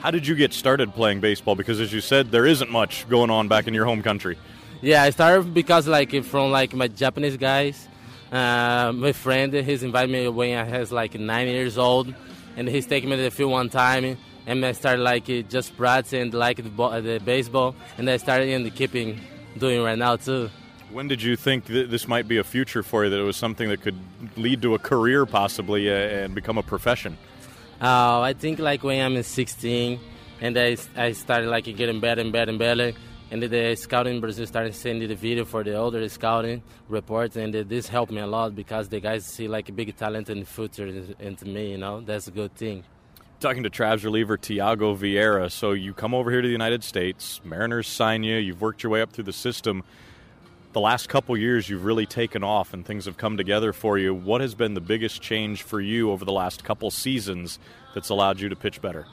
How 0.00 0.10
did 0.10 0.26
you 0.26 0.34
get 0.34 0.52
started 0.52 0.94
playing 0.94 1.20
baseball? 1.20 1.54
Because 1.54 1.80
as 1.80 1.92
you 1.92 2.00
said, 2.00 2.30
there 2.30 2.46
isn't 2.46 2.70
much 2.70 3.08
going 3.08 3.30
on 3.30 3.48
back 3.48 3.66
in 3.66 3.74
your 3.74 3.86
home 3.86 4.02
country. 4.02 4.36
Yeah, 4.82 5.02
I 5.02 5.10
started 5.10 5.54
because 5.54 5.88
like 5.88 6.22
from 6.24 6.50
like 6.50 6.74
my 6.74 6.88
Japanese 6.88 7.36
guys. 7.36 7.88
Uh, 8.30 8.92
my 8.94 9.12
friend, 9.12 9.52
he's 9.52 9.82
invited 9.82 10.10
me 10.10 10.28
when 10.28 10.58
I 10.58 10.78
was 10.78 10.92
like 10.92 11.14
nine 11.18 11.48
years 11.48 11.78
old, 11.78 12.12
and 12.56 12.68
he's 12.68 12.86
taken 12.86 13.08
me 13.08 13.16
to 13.16 13.22
the 13.22 13.30
field 13.30 13.52
one 13.52 13.70
time, 13.70 14.18
and 14.46 14.66
I 14.66 14.72
started 14.72 15.02
like 15.02 15.26
just 15.48 15.76
practicing 15.76 16.32
like 16.32 16.56
the, 16.56 17.00
the 17.00 17.20
baseball, 17.24 17.74
and 17.96 18.10
I 18.10 18.16
started 18.16 18.48
in 18.48 18.64
the 18.64 18.70
keeping 18.70 19.20
doing 19.56 19.82
right 19.82 19.96
now 19.96 20.16
too. 20.16 20.50
When 20.90 21.08
did 21.08 21.20
you 21.20 21.36
think 21.36 21.64
that 21.66 21.90
this 21.90 22.06
might 22.06 22.28
be 22.28 22.38
a 22.38 22.44
future 22.44 22.82
for 22.82 23.04
you? 23.04 23.10
That 23.10 23.18
it 23.18 23.24
was 23.24 23.36
something 23.36 23.68
that 23.68 23.82
could 23.82 23.98
lead 24.36 24.62
to 24.62 24.74
a 24.74 24.78
career, 24.78 25.26
possibly, 25.26 25.90
uh, 25.90 25.94
and 25.94 26.34
become 26.34 26.58
a 26.58 26.62
profession? 26.62 27.18
Uh, 27.80 28.20
I 28.20 28.32
think 28.32 28.58
like 28.58 28.82
when 28.84 29.04
I'm 29.04 29.22
16, 29.22 30.00
and 30.40 30.58
I, 30.58 30.76
I 30.96 31.12
started 31.12 31.48
like 31.48 31.64
getting 31.64 32.00
better 32.00 32.20
and 32.20 32.32
better 32.32 32.50
and 32.50 32.58
better. 32.58 32.92
And 33.28 33.42
the 33.42 33.74
scouting 33.74 34.14
in 34.14 34.20
Brazil 34.20 34.46
started 34.46 34.74
sending 34.74 35.08
the 35.08 35.16
video 35.16 35.44
for 35.44 35.64
the 35.64 35.74
older 35.74 36.08
scouting 36.08 36.62
reports, 36.88 37.34
and 37.34 37.52
this 37.52 37.88
helped 37.88 38.12
me 38.12 38.20
a 38.20 38.26
lot 38.26 38.54
because 38.54 38.88
the 38.88 39.00
guys 39.00 39.26
see 39.26 39.48
like 39.48 39.68
a 39.68 39.72
big 39.72 39.96
talent 39.96 40.30
in 40.30 40.40
the 40.40 40.46
future 40.46 40.86
into 41.18 41.44
me. 41.44 41.72
You 41.72 41.78
know, 41.78 42.00
that's 42.00 42.28
a 42.28 42.30
good 42.30 42.54
thing. 42.54 42.84
Talking 43.40 43.64
to 43.64 43.70
Travs 43.70 44.04
reliever 44.04 44.38
Thyago 44.38 44.96
Vieira. 44.96 45.50
So 45.50 45.72
you 45.72 45.92
come 45.92 46.14
over 46.14 46.30
here 46.30 46.40
to 46.40 46.46
the 46.46 46.52
United 46.52 46.84
States, 46.84 47.40
Mariners 47.44 47.88
sign 47.88 48.22
you, 48.22 48.36
you've 48.36 48.60
worked 48.60 48.84
your 48.84 48.90
way 48.90 49.02
up 49.02 49.10
through 49.12 49.24
the 49.24 49.32
system. 49.32 49.82
The 50.72 50.80
last 50.80 51.08
couple 51.08 51.36
years, 51.36 51.68
you've 51.70 51.84
really 51.84 52.04
taken 52.04 52.44
off 52.44 52.74
and 52.74 52.84
things 52.84 53.06
have 53.06 53.16
come 53.16 53.36
together 53.36 53.72
for 53.72 53.96
you. 53.96 54.14
What 54.14 54.40
has 54.42 54.54
been 54.54 54.74
the 54.74 54.80
biggest 54.80 55.22
change 55.22 55.62
for 55.62 55.80
you 55.80 56.10
over 56.10 56.24
the 56.24 56.32
last 56.32 56.64
couple 56.64 56.90
seasons 56.90 57.58
that's 57.94 58.10
allowed 58.10 58.40
you 58.40 58.50
to 58.50 58.56
pitch 58.56 58.82
better? 58.82 59.06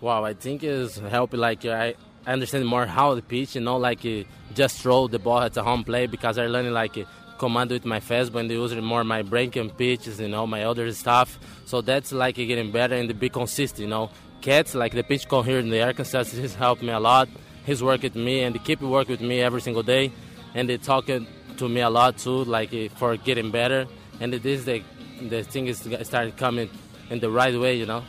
Wow, 0.00 0.24
I 0.24 0.34
think 0.34 0.64
it's 0.64 0.98
helping. 0.98 1.40
Like 1.40 1.64
I, 1.64 1.94
I 2.26 2.32
understand 2.32 2.66
more 2.66 2.84
how 2.86 3.14
to 3.14 3.22
pitch, 3.22 3.54
you 3.54 3.60
know, 3.60 3.76
like 3.76 4.04
uh, 4.04 4.24
just 4.54 4.80
throw 4.80 5.06
the 5.06 5.18
ball 5.18 5.40
at 5.40 5.54
the 5.54 5.62
home 5.62 5.84
plate 5.84 6.10
because 6.10 6.36
I 6.36 6.46
learned 6.46 6.74
like 6.74 6.98
uh, 6.98 7.04
command 7.38 7.70
with 7.70 7.84
my 7.84 8.00
fastball 8.00 8.40
and 8.40 8.50
using 8.50 8.82
more 8.82 9.04
my 9.04 9.22
breaking 9.22 9.70
pitches, 9.70 10.20
you 10.20 10.28
know, 10.28 10.46
my 10.46 10.64
other 10.64 10.90
stuff. 10.92 11.38
So 11.64 11.80
that's 11.80 12.12
like 12.12 12.38
uh, 12.38 12.44
getting 12.44 12.72
better 12.72 12.96
and 12.96 13.08
to 13.08 13.14
be 13.14 13.28
consistent, 13.28 13.80
you 13.80 13.88
know. 13.88 14.10
Cats, 14.40 14.74
like 14.74 14.92
the 14.92 15.02
pitch 15.02 15.26
cone 15.28 15.44
here 15.44 15.58
in 15.58 15.70
the 15.70 15.82
Arkansas, 15.82 16.24
he's 16.42 16.54
helped 16.54 16.82
me 16.82 16.90
a 16.90 17.00
lot. 17.00 17.28
He's 17.64 17.82
worked 17.82 18.02
with 18.02 18.14
me 18.14 18.42
and 18.42 18.62
keep 18.64 18.80
working 18.82 19.12
with 19.12 19.22
me 19.22 19.40
every 19.40 19.60
single 19.60 19.82
day. 19.82 20.12
And 20.54 20.68
they 20.68 20.76
talking 20.78 21.26
to 21.56 21.68
me 21.68 21.80
a 21.80 21.90
lot 21.90 22.18
too, 22.18 22.44
like 22.44 22.72
uh, 22.72 22.88
for 22.96 23.16
getting 23.16 23.50
better. 23.50 23.86
And 24.20 24.32
this 24.32 24.64
the 24.64 24.82
the 25.20 25.42
thing 25.42 25.66
is 25.66 25.78
started 26.02 26.36
coming 26.36 26.70
in 27.10 27.20
the 27.20 27.30
right 27.30 27.58
way, 27.58 27.76
you 27.76 27.86
know. 27.86 28.02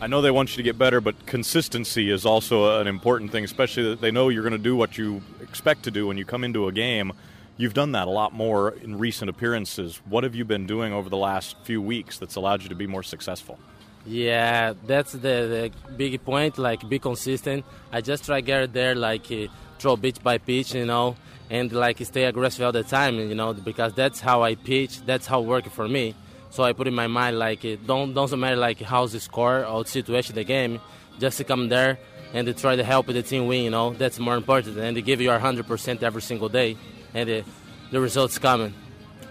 I 0.00 0.06
know 0.06 0.20
they 0.20 0.30
want 0.30 0.50
you 0.50 0.56
to 0.56 0.62
get 0.62 0.76
better, 0.76 1.00
but 1.00 1.24
consistency 1.24 2.10
is 2.10 2.26
also 2.26 2.80
an 2.80 2.86
important 2.86 3.30
thing, 3.30 3.44
especially 3.44 3.84
that 3.84 4.00
they 4.00 4.10
know 4.10 4.28
you're 4.28 4.42
going 4.42 4.52
to 4.52 4.58
do 4.58 4.76
what 4.76 4.98
you 4.98 5.22
expect 5.40 5.84
to 5.84 5.90
do 5.90 6.06
when 6.06 6.18
you 6.18 6.24
come 6.24 6.44
into 6.44 6.66
a 6.66 6.72
game. 6.72 7.12
You've 7.56 7.74
done 7.74 7.92
that 7.92 8.08
a 8.08 8.10
lot 8.10 8.32
more 8.32 8.70
in 8.70 8.98
recent 8.98 9.30
appearances. 9.30 10.00
What 10.04 10.24
have 10.24 10.34
you 10.34 10.44
been 10.44 10.66
doing 10.66 10.92
over 10.92 11.08
the 11.08 11.16
last 11.16 11.56
few 11.62 11.80
weeks 11.80 12.18
that's 12.18 12.34
allowed 12.34 12.62
you 12.62 12.68
to 12.68 12.74
be 12.74 12.88
more 12.88 13.04
successful? 13.04 13.58
Yeah, 14.06 14.74
that's 14.86 15.12
the, 15.12 15.18
the 15.18 15.70
big 15.96 16.22
point. 16.24 16.58
Like, 16.58 16.86
be 16.88 16.98
consistent. 16.98 17.64
I 17.90 18.00
just 18.00 18.24
try 18.26 18.40
get 18.40 18.72
there, 18.72 18.94
like, 18.94 19.30
uh, 19.32 19.46
throw 19.78 19.96
pitch 19.96 20.22
by 20.22 20.38
pitch, 20.38 20.74
you 20.74 20.86
know, 20.86 21.16
and 21.50 21.70
like 21.72 21.98
stay 22.04 22.24
aggressive 22.24 22.64
all 22.64 22.72
the 22.72 22.82
time, 22.82 23.16
you 23.16 23.34
know, 23.34 23.52
because 23.52 23.92
that's 23.92 24.20
how 24.20 24.42
I 24.42 24.54
pitch. 24.54 25.04
That's 25.04 25.26
how 25.26 25.40
working 25.40 25.70
for 25.70 25.88
me. 25.88 26.14
So 26.50 26.62
I 26.62 26.72
put 26.72 26.86
in 26.86 26.94
my 26.94 27.06
mind 27.06 27.38
like 27.38 27.64
it 27.64 27.86
don't 27.86 28.14
doesn't 28.14 28.38
matter 28.38 28.56
like 28.56 28.80
how's 28.80 29.12
the 29.12 29.20
score 29.20 29.64
or 29.66 29.84
the 29.84 29.90
situation 29.90 30.34
the 30.34 30.44
game, 30.44 30.80
just 31.18 31.38
to 31.38 31.44
come 31.44 31.68
there 31.68 31.98
and 32.32 32.46
to 32.46 32.54
try 32.54 32.76
to 32.76 32.84
help 32.84 33.06
the 33.06 33.22
team 33.22 33.46
win. 33.46 33.64
You 33.64 33.70
know 33.70 33.92
that's 33.92 34.18
more 34.18 34.36
important, 34.36 34.78
and 34.78 34.94
to 34.96 35.02
give 35.02 35.20
you 35.20 35.30
100% 35.30 36.02
every 36.02 36.22
single 36.22 36.48
day, 36.48 36.76
and 37.12 37.28
the, 37.28 37.44
the 37.90 38.00
results 38.00 38.38
coming. 38.38 38.72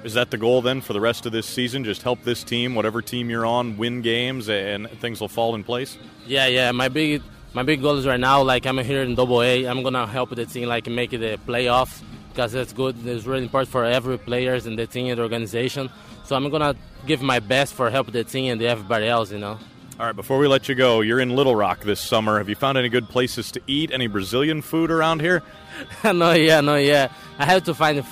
Is 0.04 0.16
that 0.16 0.32
the 0.32 0.38
goal 0.38 0.62
then 0.62 0.82
for 0.82 0.94
the 0.94 1.00
rest 1.00 1.26
of 1.26 1.32
this 1.32 1.46
season? 1.46 1.84
Just 1.84 2.02
help 2.02 2.24
this 2.24 2.44
team, 2.44 2.76
whatever 2.76 3.02
team 3.02 3.30
you're 3.30 3.46
on, 3.46 3.78
win 3.78 4.02
games, 4.02 4.50
and 4.50 4.90
things 5.00 5.22
will 5.22 5.30
fall 5.30 5.56
in 5.56 5.64
place. 5.64 5.98
Yeah, 6.28 6.48
yeah. 6.48 6.72
My 6.72 6.90
big 6.90 7.22
my 7.54 7.64
big 7.64 7.82
goal 7.82 7.98
is 7.98 8.06
right 8.06 8.20
now 8.20 8.42
like 8.42 8.66
I'm 8.66 8.78
here 8.80 9.04
in 9.04 9.16
Double 9.16 9.42
A. 9.42 9.66
I'm 9.66 9.82
gonna 9.82 10.06
help 10.06 10.32
the 10.32 10.46
team 10.46 10.68
like 10.68 10.88
make 10.88 11.12
the 11.12 11.40
playoffs 11.48 12.02
because 12.30 12.52
that's 12.52 12.74
good. 12.74 12.96
It's 13.08 13.26
really 13.26 13.44
important 13.44 13.70
for 13.70 13.86
every 13.86 14.18
players 14.18 14.66
and 14.66 14.78
the 14.78 14.88
team 14.88 15.08
and 15.08 15.18
the 15.18 15.24
organization. 15.24 15.90
So 16.26 16.36
I'm 16.36 16.50
gonna 16.50 16.76
give 17.06 17.22
my 17.22 17.40
best 17.40 17.74
for 17.74 17.90
help 17.90 18.12
the 18.12 18.24
team 18.24 18.52
and 18.52 18.62
everybody 18.62 19.08
else, 19.08 19.32
you 19.32 19.40
know. 19.40 19.58
All 20.00 20.08
right, 20.08 20.16
before 20.16 20.40
we 20.40 20.48
let 20.48 20.68
you 20.68 20.74
go, 20.74 21.02
you're 21.02 21.20
in 21.20 21.30
Little 21.36 21.56
Rock 21.56 21.82
this 21.82 22.00
summer. 22.00 22.40
Have 22.40 22.50
you 22.50 22.56
found 22.56 22.80
any 22.80 22.90
good 22.90 23.08
places 23.08 23.52
to 23.52 23.62
eat? 23.68 23.92
Any 23.92 24.08
Brazilian 24.08 24.64
food 24.64 24.90
around 24.90 25.22
here? 25.22 25.44
no, 26.04 26.34
yeah, 26.34 26.62
no, 26.62 26.76
yeah. 26.76 27.10
I 27.38 27.46
have 27.46 27.64
to 27.66 27.76
find 27.76 28.04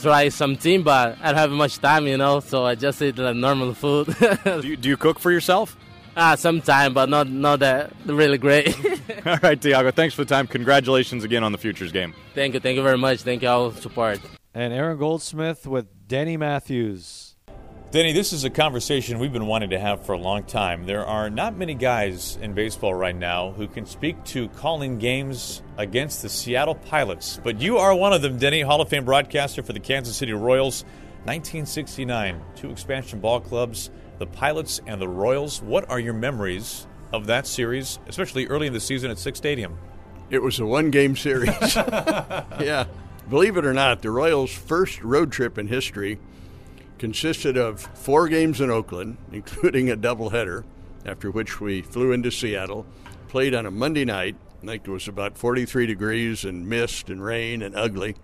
try 0.00 0.28
something, 0.28 0.82
but 0.82 1.18
I 1.22 1.26
don't 1.32 1.36
have 1.36 1.50
much 1.50 1.78
time, 1.78 2.06
you 2.06 2.16
know. 2.16 2.40
So 2.40 2.64
I 2.64 2.74
just 2.74 3.00
eat 3.02 3.18
like 3.18 3.36
normal 3.36 3.74
food. 3.74 4.14
do, 4.44 4.60
you, 4.62 4.76
do 4.76 4.88
you 4.88 4.96
cook 4.96 5.18
for 5.18 5.30
yourself? 5.30 5.76
Ah, 6.16 6.34
sometime, 6.34 6.94
but 6.94 7.10
not 7.10 7.28
not 7.28 7.58
that 7.60 7.92
really 8.06 8.38
great. 8.38 8.74
all 9.26 9.38
right, 9.42 9.60
Thyago. 9.60 9.92
Thanks 9.94 10.14
for 10.14 10.24
the 10.24 10.34
time. 10.34 10.46
Congratulations 10.46 11.24
again 11.24 11.44
on 11.44 11.52
the 11.52 11.58
futures 11.58 11.92
game. 11.92 12.14
Thank 12.34 12.54
you. 12.54 12.60
Thank 12.60 12.76
you 12.76 12.82
very 12.82 12.96
much. 12.96 13.20
Thank 13.20 13.42
you 13.42 13.48
all 13.48 13.70
support. 13.72 14.20
And 14.54 14.72
Aaron 14.72 14.96
Goldsmith 14.96 15.66
with 15.66 16.08
Denny 16.08 16.38
Matthews. 16.38 17.35
Denny, 17.92 18.12
this 18.12 18.32
is 18.32 18.42
a 18.42 18.50
conversation 18.50 19.20
we've 19.20 19.32
been 19.32 19.46
wanting 19.46 19.70
to 19.70 19.78
have 19.78 20.04
for 20.04 20.12
a 20.12 20.18
long 20.18 20.42
time. 20.42 20.86
There 20.86 21.06
are 21.06 21.30
not 21.30 21.56
many 21.56 21.72
guys 21.72 22.36
in 22.42 22.52
baseball 22.52 22.92
right 22.92 23.14
now 23.14 23.52
who 23.52 23.68
can 23.68 23.86
speak 23.86 24.22
to 24.24 24.48
calling 24.48 24.98
games 24.98 25.62
against 25.76 26.20
the 26.20 26.28
Seattle 26.28 26.74
Pilots, 26.74 27.38
but 27.44 27.60
you 27.60 27.78
are 27.78 27.94
one 27.94 28.12
of 28.12 28.22
them, 28.22 28.38
Denny, 28.38 28.60
Hall 28.60 28.80
of 28.80 28.88
Fame 28.88 29.04
broadcaster 29.04 29.62
for 29.62 29.72
the 29.72 29.78
Kansas 29.78 30.16
City 30.16 30.32
Royals. 30.32 30.82
1969, 31.26 32.42
two 32.56 32.70
expansion 32.72 33.20
ball 33.20 33.40
clubs, 33.40 33.90
the 34.18 34.26
Pilots 34.26 34.80
and 34.88 35.00
the 35.00 35.08
Royals. 35.08 35.62
What 35.62 35.88
are 35.88 36.00
your 36.00 36.12
memories 36.12 36.88
of 37.12 37.26
that 37.26 37.46
series, 37.46 38.00
especially 38.08 38.48
early 38.48 38.66
in 38.66 38.72
the 38.72 38.80
season 38.80 39.12
at 39.12 39.18
Sick's 39.18 39.38
Stadium? 39.38 39.78
It 40.28 40.42
was 40.42 40.58
a 40.58 40.66
one 40.66 40.90
game 40.90 41.14
series. 41.14 41.76
yeah. 41.76 42.86
Believe 43.30 43.56
it 43.56 43.64
or 43.64 43.72
not, 43.72 44.02
the 44.02 44.10
Royals' 44.10 44.52
first 44.52 45.04
road 45.04 45.30
trip 45.30 45.56
in 45.56 45.68
history 45.68 46.18
consisted 46.98 47.56
of 47.56 47.80
four 47.80 48.28
games 48.28 48.60
in 48.60 48.70
Oakland, 48.70 49.18
including 49.32 49.90
a 49.90 49.96
doubleheader, 49.96 50.64
after 51.04 51.30
which 51.30 51.60
we 51.60 51.82
flew 51.82 52.12
into 52.12 52.30
Seattle, 52.30 52.86
played 53.28 53.54
on 53.54 53.66
a 53.66 53.70
Monday 53.70 54.04
night. 54.04 54.36
I 54.62 54.66
think 54.66 54.88
it 54.88 54.90
was 54.90 55.06
about 55.06 55.36
43 55.36 55.86
degrees 55.86 56.44
and 56.44 56.68
mist 56.68 57.08
and 57.10 57.22
rain 57.22 57.62
and 57.62 57.76
ugly. 57.76 58.16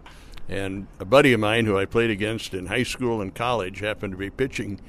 And 0.49 0.89
a 0.99 1.05
buddy 1.05 1.33
of 1.33 1.41
mine 1.41 1.67
who 1.67 1.79
I 1.79 1.85
played 1.85 2.11
against 2.11 2.53
in 2.53 2.67
high 2.67 2.83
school 2.83 3.21
and 3.21 3.35
college 3.35 3.81
happened 3.81 4.13
to 4.13 4.17
be 4.17 4.31
pitching 4.31 4.81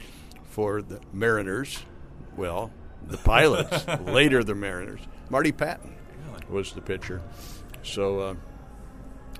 for 0.43 0.82
the 0.82 1.00
Mariners. 1.12 1.84
Well, 2.36 2.72
the 3.08 3.17
Pilots, 3.17 3.86
later 4.06 4.43
the 4.43 4.56
Mariners. 4.56 5.02
Marty 5.30 5.52
Pattin 5.52 5.96
was 6.50 6.74
the 6.74 6.82
pitcher. 6.82 7.22
So 7.84 8.19
uh, 8.19 8.36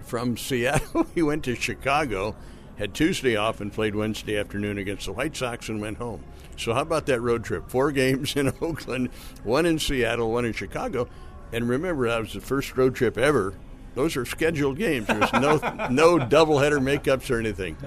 from 0.03 0.38
Seattle, 0.38 1.08
we 1.15 1.23
went 1.23 1.43
to 1.45 1.56
Chicago 1.56 2.36
had 2.77 2.93
Tuesday 2.93 3.36
off 3.36 3.62
and 3.62 3.71
played 3.71 3.95
Wednesday 3.95 4.38
afternoon 4.38 4.77
against 4.77 5.05
the 5.05 5.13
White 5.13 5.36
Sox 5.36 5.69
and 5.69 5.81
went 5.81 5.97
home. 5.97 6.23
So 6.57 6.73
how 6.73 6.81
about 6.81 7.05
that 7.07 7.21
road 7.21 7.43
trip? 7.43 7.69
Four 7.69 7.91
games 7.93 8.36
in 8.36 8.47
Oakland, 8.62 9.09
one 9.43 9.65
in 9.65 9.79
Seattle, 9.79 10.31
one 10.31 10.45
in 10.45 10.53
Chicago. 10.53 11.07
And 11.51 11.69
remember, 11.69 12.07
that 12.07 12.19
was 12.19 12.33
the 12.33 12.41
first 12.41 12.75
road 12.75 12.95
trip 12.95 13.17
ever. 13.17 13.53
Those 13.95 14.17
are 14.17 14.25
scheduled 14.25 14.77
games. 14.77 15.05
There's 15.07 15.33
no 15.33 15.57
no 15.91 16.17
doubleheader 16.17 16.81
makeups 16.81 17.29
or 17.29 17.39
anything. 17.39 17.77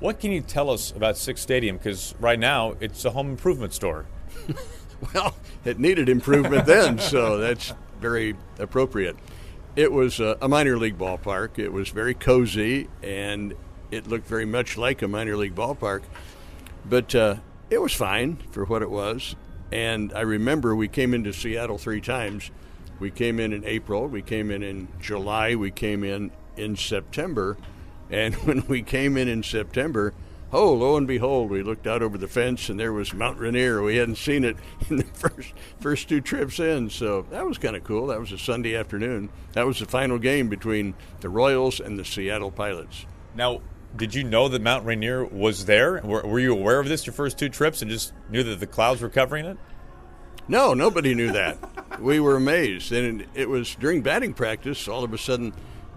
What 0.00 0.20
can 0.20 0.32
you 0.32 0.42
tell 0.42 0.70
us 0.70 0.92
about 0.92 1.16
Sick's 1.16 1.40
Stadium? 1.40 1.76
Because 1.78 2.14
right 2.20 2.38
now 2.38 2.76
it's 2.78 3.04
a 3.04 3.10
home 3.10 3.30
improvement 3.30 3.72
store. 3.72 4.06
Well, 5.14 5.34
it 5.64 5.78
needed 5.78 6.08
improvement 6.08 6.66
then, 6.66 6.98
so 6.98 7.38
that's 7.38 7.72
very 8.00 8.34
appropriate. 8.58 9.16
It 9.76 9.92
was 9.92 10.18
a, 10.18 10.36
a 10.42 10.48
minor 10.48 10.76
league 10.76 10.98
ballpark. 10.98 11.58
It 11.58 11.72
was 11.72 11.90
very 11.90 12.14
cozy, 12.14 12.88
and 13.02 13.54
it 13.90 14.06
looked 14.06 14.26
very 14.26 14.44
much 14.44 14.76
like 14.76 15.02
a 15.02 15.08
minor 15.08 15.36
league 15.36 15.54
ballpark. 15.54 16.02
But 16.84 17.14
uh, 17.14 17.36
it 17.70 17.80
was 17.80 17.92
fine 17.92 18.36
for 18.50 18.64
what 18.64 18.82
it 18.82 18.90
was. 18.90 19.36
And 19.70 20.12
I 20.14 20.20
remember 20.20 20.74
we 20.74 20.88
came 20.88 21.12
into 21.12 21.32
Seattle 21.32 21.78
three 21.78 22.00
times. 22.00 22.50
We 22.98 23.10
came 23.10 23.38
in 23.38 23.52
in 23.52 23.64
April, 23.64 24.08
we 24.08 24.22
came 24.22 24.50
in 24.50 24.62
in 24.62 24.88
July, 25.00 25.54
we 25.54 25.70
came 25.70 26.02
in 26.02 26.32
in 26.56 26.76
September. 26.76 27.56
And 28.10 28.34
when 28.46 28.66
we 28.66 28.82
came 28.82 29.16
in 29.16 29.28
in 29.28 29.42
September, 29.42 30.14
oh, 30.52 30.72
lo 30.72 30.96
and 30.96 31.06
behold, 31.06 31.50
we 31.50 31.62
looked 31.62 31.86
out 31.86 32.02
over 32.02 32.16
the 32.16 32.26
fence 32.26 32.68
and 32.68 32.80
there 32.80 32.92
was 32.92 33.12
Mount 33.12 33.38
Rainier. 33.38 33.82
We 33.82 33.96
hadn't 33.96 34.16
seen 34.16 34.44
it 34.44 34.56
in 34.90 34.96
the 34.96 35.04
first 35.04 35.52
first 35.80 36.08
two 36.08 36.20
trips 36.20 36.58
in, 36.58 36.90
so 36.90 37.26
that 37.30 37.46
was 37.46 37.58
kind 37.58 37.76
of 37.76 37.84
cool. 37.84 38.06
That 38.08 38.20
was 38.20 38.32
a 38.32 38.38
Sunday 38.38 38.74
afternoon. 38.74 39.28
That 39.52 39.66
was 39.66 39.78
the 39.78 39.86
final 39.86 40.18
game 40.18 40.48
between 40.48 40.94
the 41.20 41.28
Royals 41.28 41.80
and 41.80 41.98
the 41.98 42.04
Seattle 42.04 42.50
Pilots. 42.50 43.06
Now, 43.34 43.60
did 43.96 44.14
you 44.14 44.24
know 44.24 44.48
that 44.48 44.62
Mount 44.62 44.84
Rainier 44.84 45.24
was 45.24 45.64
there? 45.64 46.00
Were, 46.02 46.22
were 46.22 46.40
you 46.40 46.52
aware 46.52 46.80
of 46.80 46.88
this 46.88 47.06
your 47.06 47.12
first 47.12 47.38
two 47.38 47.48
trips 47.48 47.82
and 47.82 47.90
just 47.90 48.12
knew 48.30 48.42
that 48.42 48.60
the 48.60 48.66
clouds 48.66 49.00
were 49.00 49.08
covering 49.08 49.46
it? 49.46 49.58
No, 50.46 50.72
nobody 50.74 51.14
knew 51.14 51.32
that. 51.32 51.58
we 52.00 52.20
were 52.20 52.36
amazed, 52.36 52.92
and 52.92 53.26
it 53.34 53.48
was 53.48 53.74
during 53.74 54.02
batting 54.02 54.34
practice. 54.34 54.88
All 54.88 55.04
of 55.04 55.12
a 55.12 55.18
sudden, 55.18 55.52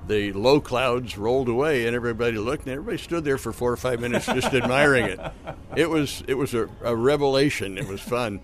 the 0.07 0.33
low 0.33 0.59
clouds 0.59 1.17
rolled 1.17 1.47
away, 1.47 1.85
and 1.87 1.95
everybody 1.95 2.37
looked, 2.37 2.63
and 2.63 2.73
everybody 2.73 2.97
stood 2.97 3.23
there 3.23 3.37
for 3.37 3.53
four 3.53 3.71
or 3.71 3.77
five 3.77 3.99
minutes 3.99 4.25
just 4.25 4.53
admiring 4.53 5.05
it. 5.05 5.19
It 5.75 5.89
was 5.89 6.23
it 6.27 6.33
was 6.33 6.53
a, 6.53 6.67
a 6.83 6.95
revelation. 6.95 7.77
It 7.77 7.87
was 7.87 8.01
fun. 8.01 8.41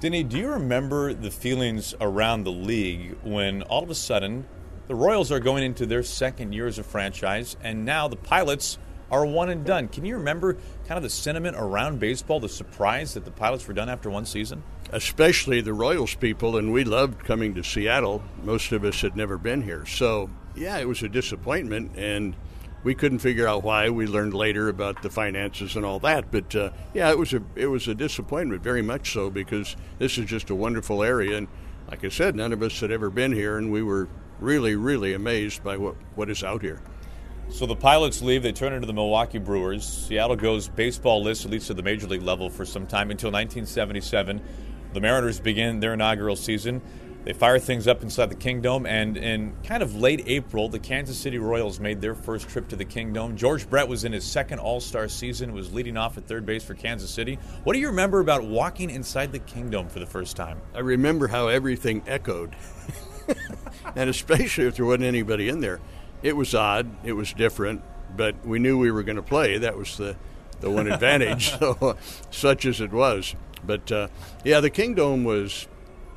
Denny, 0.00 0.24
do 0.24 0.38
you 0.38 0.48
remember 0.48 1.14
the 1.14 1.30
feelings 1.30 1.94
around 2.00 2.44
the 2.44 2.50
league 2.50 3.16
when 3.22 3.62
all 3.62 3.82
of 3.82 3.90
a 3.90 3.94
sudden 3.94 4.46
the 4.92 4.96
Royals 4.96 5.32
are 5.32 5.40
going 5.40 5.64
into 5.64 5.86
their 5.86 6.02
second 6.02 6.52
year 6.52 6.66
as 6.66 6.78
a 6.78 6.82
franchise, 6.82 7.56
and 7.62 7.82
now 7.82 8.08
the 8.08 8.16
Pilots 8.16 8.76
are 9.10 9.24
one 9.24 9.48
and 9.48 9.64
done? 9.64 9.88
Can 9.88 10.04
you 10.04 10.18
remember 10.18 10.58
kind 10.86 10.98
of 10.98 11.02
the 11.02 11.08
sentiment 11.08 11.56
around 11.58 11.98
baseball, 11.98 12.40
the 12.40 12.48
surprise 12.50 13.14
that 13.14 13.24
the 13.24 13.30
Pilots 13.30 13.66
were 13.66 13.72
done 13.72 13.88
after 13.88 14.10
one 14.10 14.26
season? 14.26 14.62
Especially 14.90 15.62
the 15.62 15.72
Royals 15.72 16.14
people, 16.14 16.58
and 16.58 16.74
we 16.74 16.84
loved 16.84 17.24
coming 17.24 17.54
to 17.54 17.64
Seattle. 17.64 18.22
Most 18.44 18.70
of 18.70 18.84
us 18.84 19.00
had 19.00 19.16
never 19.16 19.38
been 19.38 19.62
here. 19.62 19.86
So, 19.86 20.28
yeah, 20.54 20.76
it 20.76 20.86
was 20.86 21.02
a 21.02 21.08
disappointment, 21.08 21.92
and 21.96 22.36
we 22.84 22.94
couldn't 22.94 23.20
figure 23.20 23.48
out 23.48 23.62
why. 23.62 23.88
We 23.88 24.06
learned 24.06 24.34
later 24.34 24.68
about 24.68 25.00
the 25.00 25.08
finances 25.08 25.74
and 25.74 25.86
all 25.86 26.00
that, 26.00 26.30
but 26.30 26.54
uh, 26.54 26.68
yeah, 26.92 27.10
it 27.10 27.16
was 27.16 27.32
a 27.32 27.42
it 27.54 27.68
was 27.68 27.88
a 27.88 27.94
disappointment, 27.94 28.62
very 28.62 28.82
much 28.82 29.10
so, 29.14 29.30
because 29.30 29.74
this 29.98 30.18
is 30.18 30.26
just 30.26 30.50
a 30.50 30.54
wonderful 30.54 31.02
area, 31.02 31.38
and 31.38 31.48
like 31.88 32.04
I 32.04 32.10
said, 32.10 32.36
none 32.36 32.52
of 32.52 32.62
us 32.62 32.78
had 32.80 32.90
ever 32.90 33.08
been 33.08 33.32
here, 33.32 33.56
and 33.56 33.72
we 33.72 33.82
were 33.82 34.08
really, 34.42 34.74
really 34.76 35.14
amazed 35.14 35.62
by 35.62 35.76
what 35.76 35.94
what 36.14 36.28
is 36.28 36.42
out 36.42 36.62
here. 36.62 36.80
So 37.48 37.66
the 37.66 37.76
Pilots 37.76 38.22
leave. 38.22 38.42
They 38.42 38.52
turn 38.52 38.72
into 38.72 38.86
the 38.86 38.92
Milwaukee 38.92 39.38
Brewers. 39.38 39.86
Seattle 39.86 40.36
goes 40.36 40.68
baseball 40.68 41.22
list, 41.22 41.44
at 41.44 41.50
least 41.50 41.70
at 41.70 41.76
the 41.76 41.82
major 41.82 42.06
league 42.06 42.22
level, 42.22 42.50
for 42.50 42.64
some 42.64 42.86
time 42.86 43.10
until 43.10 43.30
1977. 43.30 44.42
The 44.92 45.00
Mariners 45.00 45.38
begin 45.38 45.80
their 45.80 45.94
inaugural 45.94 46.36
season. 46.36 46.82
They 47.24 47.32
fire 47.32 47.60
things 47.60 47.86
up 47.86 48.02
inside 48.02 48.30
the 48.30 48.34
Kingdome, 48.34 48.84
and 48.84 49.16
in 49.16 49.52
kind 49.62 49.80
of 49.80 49.94
late 49.94 50.24
April, 50.26 50.68
the 50.68 50.80
Kansas 50.80 51.16
City 51.16 51.38
Royals 51.38 51.78
made 51.78 52.00
their 52.00 52.16
first 52.16 52.48
trip 52.48 52.66
to 52.68 52.76
the 52.76 52.84
Kingdome. 52.84 53.36
George 53.36 53.70
Brett 53.70 53.86
was 53.86 54.02
in 54.02 54.12
his 54.12 54.24
second 54.24 54.58
All 54.58 54.80
Star 54.80 55.06
season, 55.06 55.52
was 55.52 55.72
leading 55.72 55.96
off 55.96 56.18
at 56.18 56.26
third 56.26 56.44
base 56.44 56.64
for 56.64 56.74
Kansas 56.74 57.10
City. 57.10 57.38
What 57.62 57.74
do 57.74 57.78
you 57.78 57.86
remember 57.86 58.18
about 58.18 58.42
walking 58.42 58.90
inside 58.90 59.30
the 59.30 59.38
Kingdome 59.38 59.88
for 59.88 60.00
the 60.00 60.06
first 60.06 60.34
time? 60.36 60.60
I 60.74 60.80
remember 60.80 61.28
how 61.28 61.46
everything 61.46 62.02
echoed, 62.08 62.56
and 63.94 64.10
especially 64.10 64.64
if 64.64 64.74
there 64.74 64.84
wasn't 64.84 65.04
anybody 65.04 65.48
in 65.48 65.60
there. 65.60 65.78
It 66.24 66.36
was 66.36 66.56
odd, 66.56 66.90
it 67.04 67.12
was 67.12 67.32
different, 67.32 67.82
but 68.16 68.44
we 68.44 68.58
knew 68.58 68.78
we 68.78 68.90
were 68.90 69.04
going 69.04 69.16
to 69.16 69.22
play. 69.22 69.58
That 69.58 69.76
was 69.76 69.96
the, 69.96 70.16
the 70.60 70.70
one 70.70 70.86
advantage, 70.90 71.50
so, 71.58 71.96
such 72.32 72.66
as 72.66 72.80
it 72.80 72.90
was. 72.90 73.36
But 73.64 73.92
uh, 73.92 74.08
yeah, 74.44 74.58
the 74.58 74.70
Kingdome 74.70 75.22
was 75.22 75.68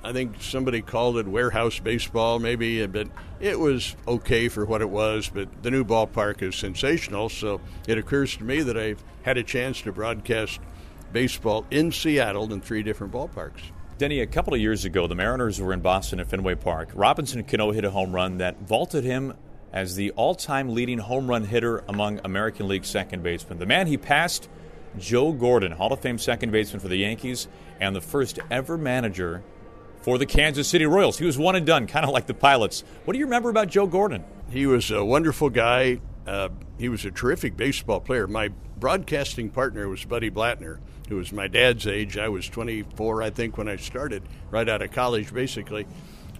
I 0.05 0.13
think 0.13 0.35
somebody 0.39 0.83
called 0.83 1.17
it 1.17 1.27
warehouse 1.27 1.79
baseball, 1.79 2.37
maybe, 2.37 2.85
but 2.85 3.07
it 3.39 3.59
was 3.59 3.95
okay 4.07 4.49
for 4.49 4.63
what 4.63 4.81
it 4.81 4.89
was. 4.89 5.31
But 5.33 5.63
the 5.63 5.71
new 5.71 5.83
ballpark 5.83 6.43
is 6.43 6.55
sensational, 6.55 7.27
so 7.27 7.59
it 7.87 7.97
occurs 7.97 8.37
to 8.37 8.43
me 8.43 8.61
that 8.61 8.77
I've 8.77 9.03
had 9.23 9.39
a 9.39 9.43
chance 9.43 9.81
to 9.81 9.91
broadcast 9.91 10.59
baseball 11.11 11.65
in 11.71 11.91
Seattle 11.91 12.53
in 12.53 12.61
three 12.61 12.83
different 12.83 13.13
ballparks. 13.13 13.71
Denny, 13.97 14.19
a 14.19 14.27
couple 14.27 14.53
of 14.53 14.59
years 14.59 14.85
ago, 14.85 15.07
the 15.07 15.15
Mariners 15.15 15.59
were 15.59 15.73
in 15.73 15.79
Boston 15.79 16.19
at 16.19 16.27
Fenway 16.27 16.53
Park. 16.53 16.89
Robinson 16.93 17.43
Cano 17.43 17.71
hit 17.71 17.83
a 17.83 17.89
home 17.89 18.13
run 18.13 18.37
that 18.37 18.59
vaulted 18.61 19.03
him 19.03 19.33
as 19.73 19.95
the 19.95 20.11
all 20.11 20.35
time 20.35 20.69
leading 20.69 20.99
home 20.99 21.27
run 21.27 21.45
hitter 21.45 21.83
among 21.87 22.19
American 22.23 22.67
League 22.67 22.85
second 22.85 23.23
basemen. 23.23 23.57
The 23.57 23.65
man 23.65 23.87
he 23.87 23.97
passed, 23.97 24.49
Joe 24.99 25.31
Gordon, 25.31 25.71
Hall 25.71 25.91
of 25.91 25.99
Fame 25.99 26.19
second 26.19 26.51
baseman 26.51 26.79
for 26.79 26.89
the 26.89 26.97
Yankees, 26.97 27.47
and 27.79 27.95
the 27.95 28.01
first 28.01 28.37
ever 28.51 28.77
manager 28.77 29.43
for 30.05 30.19
the 30.19 30.25
Kansas 30.27 30.67
City 30.67 30.85
Royals. 30.85 31.17
He 31.17 31.25
was 31.25 31.35
one 31.35 31.55
and 31.55 31.65
done, 31.65 31.87
kind 31.87 32.05
of 32.05 32.11
like 32.11 32.27
the 32.27 32.33
Pilots. 32.35 32.83
What 33.05 33.13
do 33.13 33.19
you 33.19 33.25
remember 33.25 33.49
about 33.49 33.69
Joe 33.69 33.87
Gordon? 33.87 34.23
He 34.51 34.67
was 34.67 34.91
a 34.91 35.03
wonderful 35.03 35.49
guy. 35.49 35.99
Uh, 36.27 36.49
he 36.77 36.89
was 36.89 37.05
a 37.05 37.11
terrific 37.11 37.57
baseball 37.57 37.99
player. 38.01 38.27
My 38.27 38.49
broadcasting 38.77 39.49
partner 39.49 39.89
was 39.89 40.05
Buddy 40.05 40.29
Blattner, 40.29 40.77
who 41.09 41.15
was 41.15 41.33
my 41.33 41.47
dad's 41.47 41.87
age. 41.87 42.19
I 42.19 42.29
was 42.29 42.47
24, 42.47 43.23
I 43.23 43.31
think, 43.31 43.57
when 43.57 43.67
I 43.67 43.77
started, 43.77 44.21
right 44.51 44.69
out 44.69 44.83
of 44.83 44.91
college, 44.91 45.33
basically. 45.33 45.87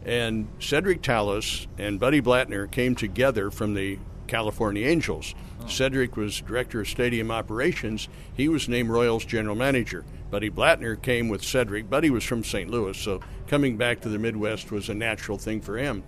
And 0.05 0.47
Cedric 0.59 1.01
Tallis 1.01 1.65
and 1.79 1.99
Buddy 1.99 2.21
Blattner 2.21 2.69
came 2.69 2.93
together 2.93 3.49
from 3.49 3.73
the 3.73 3.97
California 4.27 4.87
Angels. 4.87 5.35
Oh. 5.61 5.67
Cedric 5.67 6.17
was 6.17 6.41
director 6.41 6.81
of 6.81 6.87
stadium 6.87 7.31
operations. 7.31 8.07
He 8.33 8.49
was 8.49 8.69
named 8.69 8.89
Royals 8.89 9.25
general 9.25 9.55
manager. 9.55 10.05
Buddy 10.31 10.49
Blattner 10.49 11.01
came 11.01 11.29
with 11.29 11.43
Cedric. 11.43 11.89
Buddy 11.89 12.09
was 12.09 12.23
from 12.23 12.43
St. 12.43 12.69
Louis, 12.69 12.97
so 12.97 13.21
coming 13.47 13.77
back 13.77 14.01
to 14.01 14.09
the 14.09 14.19
Midwest 14.19 14.71
was 14.71 14.89
a 14.89 14.93
natural 14.93 15.37
thing 15.37 15.61
for 15.61 15.77
him. 15.77 16.03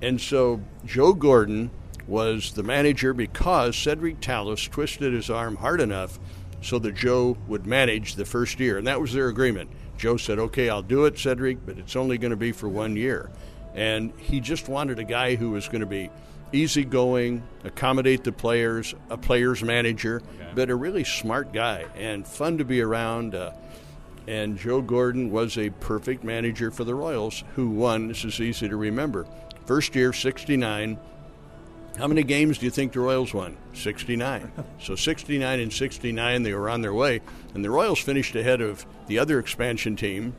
And 0.00 0.20
so 0.20 0.60
Joe 0.84 1.12
Gordon 1.12 1.70
was 2.06 2.52
the 2.52 2.62
manager 2.62 3.14
because 3.14 3.76
Cedric 3.76 4.20
Tallis 4.20 4.66
twisted 4.68 5.12
his 5.12 5.30
arm 5.30 5.56
hard 5.56 5.80
enough 5.80 6.18
so 6.60 6.78
that 6.78 6.94
Joe 6.94 7.36
would 7.46 7.66
manage 7.66 8.14
the 8.14 8.24
first 8.24 8.58
year. 8.58 8.78
And 8.78 8.86
that 8.86 9.00
was 9.00 9.12
their 9.12 9.28
agreement. 9.28 9.70
Joe 9.96 10.16
said, 10.16 10.38
Okay, 10.38 10.68
I'll 10.68 10.82
do 10.82 11.04
it, 11.04 11.18
Cedric, 11.18 11.64
but 11.64 11.78
it's 11.78 11.96
only 11.96 12.18
going 12.18 12.30
to 12.30 12.36
be 12.36 12.52
for 12.52 12.68
one 12.68 12.96
year. 12.96 13.30
And 13.74 14.12
he 14.18 14.40
just 14.40 14.68
wanted 14.68 14.98
a 14.98 15.04
guy 15.04 15.36
who 15.36 15.50
was 15.50 15.68
going 15.68 15.80
to 15.80 15.86
be 15.86 16.10
easygoing, 16.52 17.42
accommodate 17.64 18.24
the 18.24 18.32
players, 18.32 18.94
a 19.10 19.16
player's 19.16 19.62
manager, 19.62 20.22
okay. 20.36 20.50
but 20.54 20.70
a 20.70 20.74
really 20.74 21.04
smart 21.04 21.52
guy 21.52 21.86
and 21.96 22.26
fun 22.26 22.58
to 22.58 22.64
be 22.64 22.80
around. 22.80 23.34
Uh, 23.34 23.52
and 24.26 24.56
Joe 24.56 24.82
Gordon 24.82 25.30
was 25.30 25.58
a 25.58 25.70
perfect 25.70 26.22
manager 26.22 26.70
for 26.70 26.84
the 26.84 26.94
Royals, 26.94 27.42
who 27.56 27.68
won. 27.70 28.08
This 28.08 28.24
is 28.24 28.40
easy 28.40 28.68
to 28.68 28.76
remember. 28.76 29.26
First 29.66 29.94
year, 29.96 30.12
69. 30.12 30.98
How 31.98 32.06
many 32.06 32.22
games 32.22 32.58
do 32.58 32.64
you 32.64 32.70
think 32.70 32.92
the 32.92 33.00
Royals 33.00 33.34
won? 33.34 33.56
69. 33.74 34.52
so 34.80 34.94
69 34.94 35.60
and 35.60 35.72
69, 35.72 36.42
they 36.42 36.54
were 36.54 36.70
on 36.70 36.82
their 36.82 36.94
way. 36.94 37.20
And 37.54 37.64
the 37.64 37.70
Royals 37.70 38.00
finished 38.00 38.34
ahead 38.36 38.60
of 38.60 38.86
the 39.08 39.18
other 39.18 39.38
expansion 39.38 39.96
team, 39.96 40.34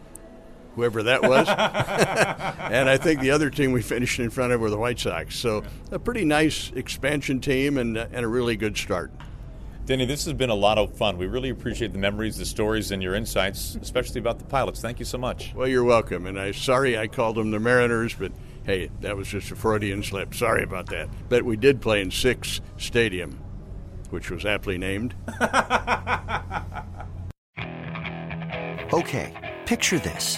whoever 0.75 1.03
that 1.03 1.21
was. 1.21 1.47
and 1.47 2.89
I 2.89 2.97
think 2.97 3.21
the 3.21 3.31
other 3.31 3.49
team 3.49 3.71
we 3.71 3.81
finished 3.81 4.19
in 4.19 4.29
front 4.29 4.53
of 4.53 4.61
were 4.61 4.69
the 4.69 4.77
White 4.77 4.99
Sox. 4.99 5.35
So 5.35 5.63
a 5.91 5.99
pretty 5.99 6.25
nice 6.25 6.71
expansion 6.75 7.39
team 7.39 7.77
and, 7.77 7.97
uh, 7.97 8.07
and 8.11 8.25
a 8.25 8.27
really 8.27 8.55
good 8.55 8.77
start. 8.77 9.11
Denny, 9.85 10.05
this 10.05 10.23
has 10.23 10.33
been 10.33 10.49
a 10.49 10.55
lot 10.55 10.77
of 10.77 10.95
fun. 10.95 11.17
We 11.17 11.27
really 11.27 11.49
appreciate 11.49 11.91
the 11.91 11.99
memories, 11.99 12.37
the 12.37 12.45
stories, 12.45 12.91
and 12.91 13.03
your 13.03 13.15
insights, 13.15 13.75
especially 13.81 14.19
about 14.19 14.39
the 14.39 14.45
pilots. 14.45 14.79
Thank 14.79 14.99
you 14.99 15.05
so 15.05 15.17
much. 15.17 15.53
Well, 15.53 15.67
you're 15.67 15.83
welcome. 15.83 16.25
And 16.25 16.39
I'm 16.39 16.53
sorry 16.53 16.97
I 16.97 17.07
called 17.07 17.35
them 17.35 17.51
the 17.51 17.59
Mariners, 17.59 18.13
but 18.13 18.31
hey, 18.63 18.89
that 19.01 19.17
was 19.17 19.27
just 19.27 19.51
a 19.51 19.57
Freudian 19.57 20.01
slip. 20.01 20.33
Sorry 20.33 20.63
about 20.63 20.85
that. 20.87 21.09
But 21.27 21.43
we 21.43 21.57
did 21.57 21.81
play 21.81 21.99
in 21.99 22.11
Sick's 22.11 22.61
Stadium, 22.77 23.37
which 24.09 24.31
was 24.31 24.45
aptly 24.45 24.77
named. 24.77 25.15
okay, 28.93 29.33
picture 29.65 29.99
this. 29.99 30.37